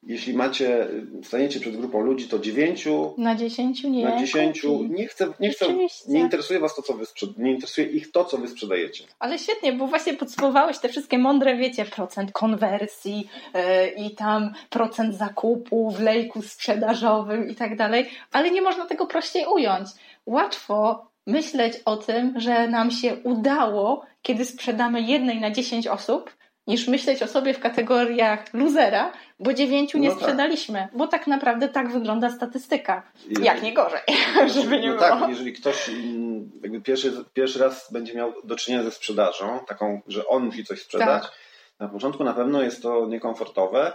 jeśli 0.05 0.33
macie, 0.33 0.87
staniecie 1.23 1.59
przed 1.59 1.77
grupą 1.77 2.01
ludzi, 2.01 2.27
to 2.27 2.39
dziewięciu 2.39 3.13
Na 3.17 3.35
dziesięciu 3.35 3.89
nie. 3.89 4.03
na 4.03 4.19
dziesięciu 4.19 4.83
nie 4.83 5.07
chce, 5.07 5.33
nie 5.39 5.51
Rzeczywiście. 5.51 6.11
nie 6.11 6.19
interesuje 6.19 6.59
was 6.59 6.75
to, 6.75 6.81
co 6.81 6.93
wy 6.93 7.05
nie 7.37 7.51
interesuje 7.51 7.87
ich 7.87 8.11
to, 8.11 8.25
co 8.25 8.37
wy 8.37 8.47
sprzedajecie. 8.47 9.03
Ale 9.19 9.39
świetnie, 9.39 9.73
bo 9.73 9.87
właśnie 9.87 10.13
podsumowałeś 10.13 10.79
te 10.79 10.89
wszystkie 10.89 11.17
mądre, 11.17 11.57
wiecie, 11.57 11.85
procent 11.85 12.31
konwersji 12.31 13.29
yy, 13.53 13.61
i 14.05 14.15
tam 14.15 14.53
procent 14.69 15.15
zakupu 15.15 15.91
w 15.91 15.99
lejku 15.99 16.41
sprzedażowym 16.41 17.49
i 17.49 17.55
tak 17.55 17.77
dalej, 17.77 18.09
ale 18.31 18.51
nie 18.51 18.61
można 18.61 18.85
tego 18.85 19.07
prościej 19.07 19.45
ująć. 19.53 19.89
Łatwo 20.25 21.07
myśleć 21.27 21.73
o 21.85 21.97
tym, 21.97 22.39
że 22.39 22.67
nam 22.67 22.91
się 22.91 23.15
udało, 23.23 24.05
kiedy 24.21 24.45
sprzedamy 24.45 25.01
jednej 25.01 25.41
na 25.41 25.51
10 25.51 25.87
osób, 25.87 26.35
niż 26.67 26.87
myśleć 26.87 27.23
o 27.23 27.27
sobie 27.27 27.53
w 27.53 27.59
kategoriach 27.59 28.53
luzera, 28.53 29.11
bo 29.39 29.53
dziewięciu 29.53 29.97
nie 29.97 30.07
No 30.09 30.13
tak. 30.15 30.23
sprzedaliśmy, 30.23 30.87
bo 30.93 31.07
tak 31.07 31.27
naprawdę 31.27 31.69
tak 31.69 31.91
wygląda 31.91 32.29
statystyka. 32.29 33.03
Jeżeli- 33.27 33.45
Jak 33.45 33.61
nie 33.61 33.73
gorzej, 33.73 33.99
żeby 34.61 34.79
nie 34.79 34.87
no 34.91 34.95
było. 34.97 35.09
tak, 35.09 35.29
jeżeli 35.29 35.53
ktoś 35.53 35.89
mm, 35.89 36.51
jakby 36.63 36.81
pierwszy, 36.81 37.13
pierwszy 37.33 37.59
raz 37.59 37.91
będzie 37.91 38.13
miał 38.13 38.33
do 38.43 38.55
czynienia 38.55 38.83
ze 38.83 38.91
sprzedażą, 38.91 39.59
taką, 39.67 40.01
że 40.07 40.27
on 40.27 40.45
musi 40.45 40.65
coś 40.65 40.81
sprzedać, 40.81 41.23
Tak. 41.23 41.31
na 41.79 41.89
początku 41.89 42.23
na 42.23 42.33
pewno 42.33 42.61
jest 42.61 42.81
to 42.81 43.07
niekomfortowe 43.07 43.91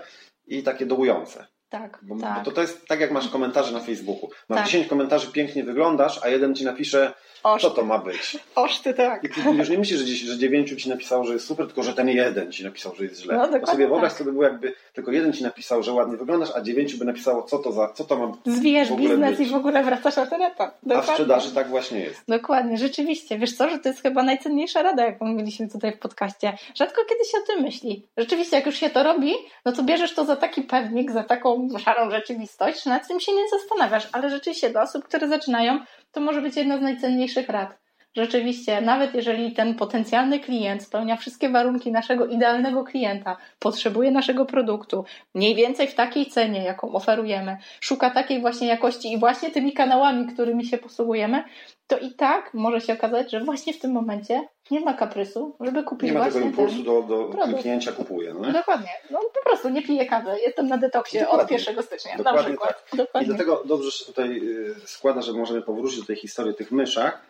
i 0.46 0.62
takie 0.62 0.86
dołujące. 0.86 1.46
Tak, 1.68 1.98
Bo, 2.02 2.16
tak. 2.16 2.38
bo 2.38 2.44
to, 2.44 2.50
to 2.50 2.60
jest 2.60 2.86
tak, 2.86 3.00
jak 3.00 3.10
masz 3.10 3.28
komentarze 3.28 3.72
na 3.72 3.80
Facebooku. 3.80 4.30
Masz 4.48 4.58
Tak. 4.58 4.66
10 4.66 4.86
komentarzy, 4.86 5.32
pięknie 5.32 5.64
wyglądasz, 5.64 6.20
a 6.22 6.28
jeden 6.28 6.54
ci 6.54 6.64
napisze, 6.64 7.12
Oż, 7.42 7.62
co 7.62 7.70
to 7.70 7.84
ma 7.84 7.98
być. 7.98 8.38
oż 8.54 8.78
ty 8.80 8.94
tak. 8.94 9.24
I 9.24 9.28
ty 9.28 9.40
już 9.40 9.68
nie 9.68 9.78
myślisz, 9.78 9.98
że, 10.00 10.04
dziś- 10.06 10.24
że 10.24 10.38
dziewięciu 10.38 10.76
ci 10.76 10.88
napisało, 10.88 11.24
że 11.24 11.32
jest 11.32 11.46
super, 11.46 11.66
tylko 11.66 11.82
że 11.82 11.94
ten 11.94 12.08
jeden 12.08 12.52
ci 12.52 12.64
napisał, 12.64 12.94
że 12.94 13.04
jest 13.04 13.22
źle. 13.22 13.34
No, 13.36 13.42
dokładnie 13.44 13.66
sobie 13.66 13.88
wyobraź 13.88 14.10
tak. 14.12 14.18
sobie 14.18 14.32
było 14.32 14.44
jakby 14.44 14.74
tylko 14.92 15.12
jeden 15.12 15.32
ci 15.32 15.42
napisał, 15.42 15.82
że 15.82 15.92
ładnie 15.92 16.16
wyglądasz, 16.16 16.48
a 16.56 16.60
dziewięciu 16.60 16.98
by 16.98 17.04
napisało, 17.04 17.42
co 17.42 17.58
to 17.58 17.72
za, 17.72 17.92
co 17.94 18.04
to 18.04 18.16
ma 18.18 18.32
Zwijasz 18.46 18.92
biznes 18.92 19.38
być. 19.38 19.48
i 19.48 19.50
w 19.50 19.54
ogóle 19.54 19.82
wracasz 19.82 20.16
na 20.16 20.26
ten 20.26 20.42
etap. 20.42 20.68
A 20.68 20.76
w 20.82 20.88
Dokładnie. 20.88 21.12
sprzedaży 21.12 21.54
tak 21.54 21.68
właśnie 21.68 22.00
jest. 22.00 22.22
Dokładnie, 22.28 22.78
rzeczywiście. 22.78 23.38
Wiesz 23.38 23.56
co, 23.56 23.70
że 23.70 23.78
to 23.78 23.88
jest 23.88 24.02
chyba 24.02 24.22
najcenniejsza 24.22 24.82
rada, 24.82 25.04
jaką 25.06 25.26
mieliśmy 25.26 25.68
tutaj 25.68 25.92
w 25.92 25.98
podcaście. 25.98 26.52
Rzadko 26.74 27.02
kiedy 27.08 27.24
się 27.24 27.38
o 27.44 27.46
tym 27.46 27.62
myśli. 27.64 28.06
Rzeczywiście, 28.16 28.56
jak 28.56 28.66
już 28.66 28.76
się 28.76 28.90
to 28.90 29.02
robi, 29.02 29.32
no 29.64 29.72
to 29.72 29.82
bierzesz 29.82 30.14
to 30.14 30.24
za 30.24 30.36
taki 30.36 30.62
pewnik, 30.62 31.10
za 31.10 31.22
taką 31.22 31.68
szarą 31.84 32.10
rzeczywistość, 32.10 32.82
że 32.84 32.90
nad 32.90 33.08
tym 33.08 33.20
się 33.20 33.32
nie 33.32 33.42
zastanawiasz. 33.58 34.08
Ale 34.12 34.30
rzeczywiście 34.30 34.70
dla 34.70 34.82
osób, 34.82 35.04
które 35.04 35.28
zaczynają, 35.28 35.80
to 36.18 36.24
może 36.24 36.42
być 36.42 36.56
jedna 36.56 36.78
z 36.78 36.82
najcenniejszych 36.82 37.48
rad. 37.48 37.78
Rzeczywiście, 38.16 38.80
nawet 38.80 39.14
jeżeli 39.14 39.52
ten 39.52 39.74
potencjalny 39.74 40.40
klient 40.40 40.82
spełnia 40.82 41.16
wszystkie 41.16 41.48
warunki 41.48 41.92
naszego 41.92 42.26
idealnego 42.26 42.84
klienta, 42.84 43.36
potrzebuje 43.58 44.10
naszego 44.10 44.46
produktu, 44.46 45.04
mniej 45.34 45.54
więcej 45.54 45.88
w 45.88 45.94
takiej 45.94 46.26
cenie, 46.26 46.64
jaką 46.64 46.92
oferujemy, 46.92 47.56
szuka 47.80 48.10
takiej 48.10 48.40
właśnie 48.40 48.68
jakości 48.68 49.12
i 49.12 49.18
właśnie 49.18 49.50
tymi 49.50 49.72
kanałami, 49.72 50.26
którymi 50.26 50.66
się 50.66 50.78
posługujemy, 50.78 51.44
to 51.86 51.98
i 51.98 52.10
tak 52.14 52.54
może 52.54 52.80
się 52.80 52.92
okazać, 52.92 53.30
że 53.30 53.44
właśnie 53.44 53.72
w 53.72 53.78
tym 53.78 53.92
momencie 53.92 54.48
nie 54.70 54.80
ma 54.80 54.94
kaprysu, 54.94 55.56
żeby 55.60 55.82
kupić 55.82 56.10
Nie 56.10 56.18
ma 56.18 56.24
tego 56.24 56.40
impulsu 56.40 56.82
do, 56.82 57.02
do 57.02 57.28
kliknięcia 57.44 57.92
kupuje. 57.92 58.34
No 58.34 58.46
nie? 58.46 58.52
Dokładnie. 58.52 58.90
No 59.10 59.18
po 59.34 59.50
prostu 59.50 59.68
nie 59.68 59.82
piję 59.82 60.06
kawy. 60.06 60.30
Jestem 60.46 60.68
na 60.68 60.78
detoksie 60.78 61.18
Dokładnie. 61.18 61.56
od 61.56 61.66
1 61.66 61.82
stycznia 61.82 62.12
na 62.12 62.18
Dokładnie 62.18 62.48
przykład. 62.48 62.84
I 62.92 62.96
Dokładnie. 62.96 63.28
dlatego 63.28 63.62
dobrze 63.64 63.90
się 63.90 64.04
tutaj 64.04 64.38
y, 64.38 64.74
składa, 64.84 65.22
że 65.22 65.32
możemy 65.32 65.62
powrócić 65.62 66.00
do 66.00 66.06
tej 66.06 66.16
historii 66.16 66.54
tych 66.54 66.72
myszach, 66.72 67.22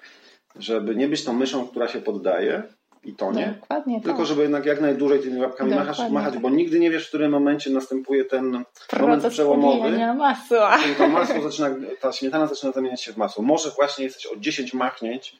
żeby 0.59 0.97
nie 0.97 1.09
być 1.09 1.25
tą 1.25 1.33
myszą, 1.33 1.69
która 1.69 1.89
się 1.89 2.01
poddaje, 2.01 2.63
i 3.05 3.15
tonie. 3.15 3.55
Dokładnie 3.61 4.01
Tylko, 4.01 4.19
tak. 4.19 4.27
żeby 4.27 4.43
jednak 4.43 4.67
jak 4.67 4.81
najdłużej 4.81 5.21
tymi 5.21 5.41
łapkami 5.41 5.75
machać, 5.75 6.11
machać 6.11 6.33
tak. 6.33 6.43
bo 6.43 6.51
nigdy 6.51 6.81
nie 6.81 6.91
wiesz, 6.91 7.05
w 7.05 7.09
którym 7.09 7.33
momencie 7.33 7.71
następuje 7.71 8.25
ten 8.25 8.45
moment 8.45 8.69
Proces 8.89 9.33
przełomowy. 9.33 9.79
pobijania 9.79 10.15
masła. 10.15 10.79
Kiedy 10.83 10.95
to 10.95 11.09
masło 11.09 11.43
zaczyna, 11.51 11.71
ta 12.01 12.13
śmietana 12.13 12.47
zaczyna 12.47 12.73
zamieniać 12.73 13.03
się 13.03 13.13
w 13.13 13.17
masło. 13.17 13.45
Może 13.45 13.71
właśnie 13.71 14.05
jesteś 14.05 14.27
o 14.27 14.37
10 14.37 14.75
machnięć 14.75 15.37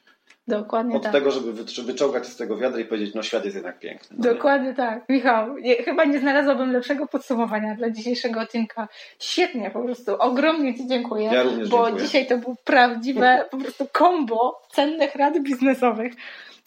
Dokładnie 0.49 0.95
od 0.95 1.03
tak. 1.03 1.11
tego, 1.11 1.31
żeby 1.31 1.53
wy- 1.53 1.67
żeby 1.67 1.87
wyczołgać 1.91 2.27
z 2.27 2.35
tego 2.35 2.57
wiadra 2.57 2.79
i 2.79 2.85
powiedzieć, 2.85 3.15
no 3.15 3.23
świat 3.23 3.45
jest 3.45 3.55
jednak 3.55 3.79
piękny. 3.79 4.17
No 4.19 4.29
nie? 4.29 4.35
Dokładnie 4.35 4.73
tak. 4.73 5.09
Michał, 5.09 5.57
nie, 5.57 5.75
chyba 5.75 6.03
nie 6.05 6.19
znalazłabym 6.19 6.71
lepszego 6.71 7.07
podsumowania 7.07 7.75
dla 7.75 7.89
dzisiejszego 7.89 8.39
odcinka. 8.39 8.87
Świetnie, 9.19 9.71
po 9.71 9.79
prostu. 9.83 10.15
Ogromnie 10.19 10.75
Ci 10.77 10.87
dziękuję. 10.87 11.29
Ja 11.33 11.43
również 11.43 11.69
bo 11.69 11.85
dziękuję. 11.85 12.05
dzisiaj 12.05 12.27
to 12.27 12.37
było 12.37 12.55
prawdziwe 12.63 13.45
po 13.51 13.57
prostu 13.57 13.87
kombo 13.91 14.61
cennych 14.71 15.15
rad 15.15 15.39
biznesowych. 15.39 16.13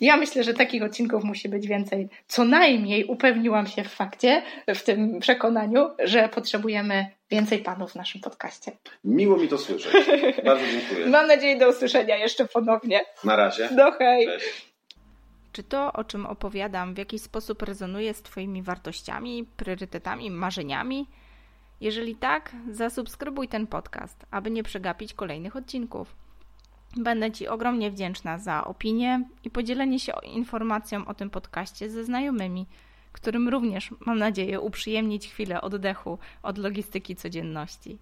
Ja 0.02 0.16
myślę, 0.16 0.44
że 0.44 0.54
takich 0.54 0.82
odcinków 0.82 1.24
musi 1.24 1.48
być 1.48 1.66
więcej. 1.68 2.08
Co 2.26 2.44
najmniej 2.44 3.04
upewniłam 3.04 3.66
się 3.66 3.84
w 3.84 3.88
fakcie, 3.88 4.42
w 4.74 4.82
tym 4.82 5.20
przekonaniu, 5.20 5.90
że 6.04 6.28
potrzebujemy 6.28 7.06
więcej 7.30 7.58
panów 7.58 7.92
w 7.92 7.94
naszym 7.94 8.20
podcaście. 8.20 8.72
Miło 9.04 9.36
mi 9.36 9.48
to 9.48 9.58
słyszeć. 9.58 9.92
Bardzo 10.44 10.64
dziękuję. 10.72 11.06
Mam 11.16 11.26
nadzieję 11.26 11.58
do 11.58 11.68
usłyszenia 11.68 12.16
jeszcze 12.16 12.44
ponownie. 12.44 13.00
Na 13.24 13.36
razie. 13.36 13.68
No 13.76 13.92
hej! 13.92 14.26
Cześć. 14.26 14.72
Czy 15.52 15.62
to, 15.62 15.92
o 15.92 16.04
czym 16.04 16.26
opowiadam, 16.26 16.94
w 16.94 16.98
jakiś 16.98 17.22
sposób 17.22 17.62
rezonuje 17.62 18.14
z 18.14 18.22
Twoimi 18.22 18.62
wartościami, 18.62 19.46
priorytetami, 19.56 20.30
marzeniami? 20.30 21.06
Jeżeli 21.80 22.16
tak, 22.16 22.52
zasubskrybuj 22.70 23.48
ten 23.48 23.66
podcast, 23.66 24.26
aby 24.30 24.50
nie 24.50 24.62
przegapić 24.62 25.14
kolejnych 25.14 25.56
odcinków. 25.56 26.21
Będę 26.96 27.32
Ci 27.32 27.48
ogromnie 27.48 27.90
wdzięczna 27.90 28.38
za 28.38 28.64
opinię 28.64 29.24
i 29.44 29.50
podzielenie 29.50 30.00
się 30.00 30.12
informacją 30.22 31.06
o 31.06 31.14
tym 31.14 31.30
podcaście 31.30 31.90
ze 31.90 32.04
znajomymi, 32.04 32.66
którym 33.12 33.48
również, 33.48 33.90
mam 34.06 34.18
nadzieję, 34.18 34.60
uprzyjemnić 34.60 35.28
chwilę 35.28 35.60
oddechu 35.60 36.18
od 36.42 36.58
logistyki 36.58 37.16
codzienności. 37.16 37.98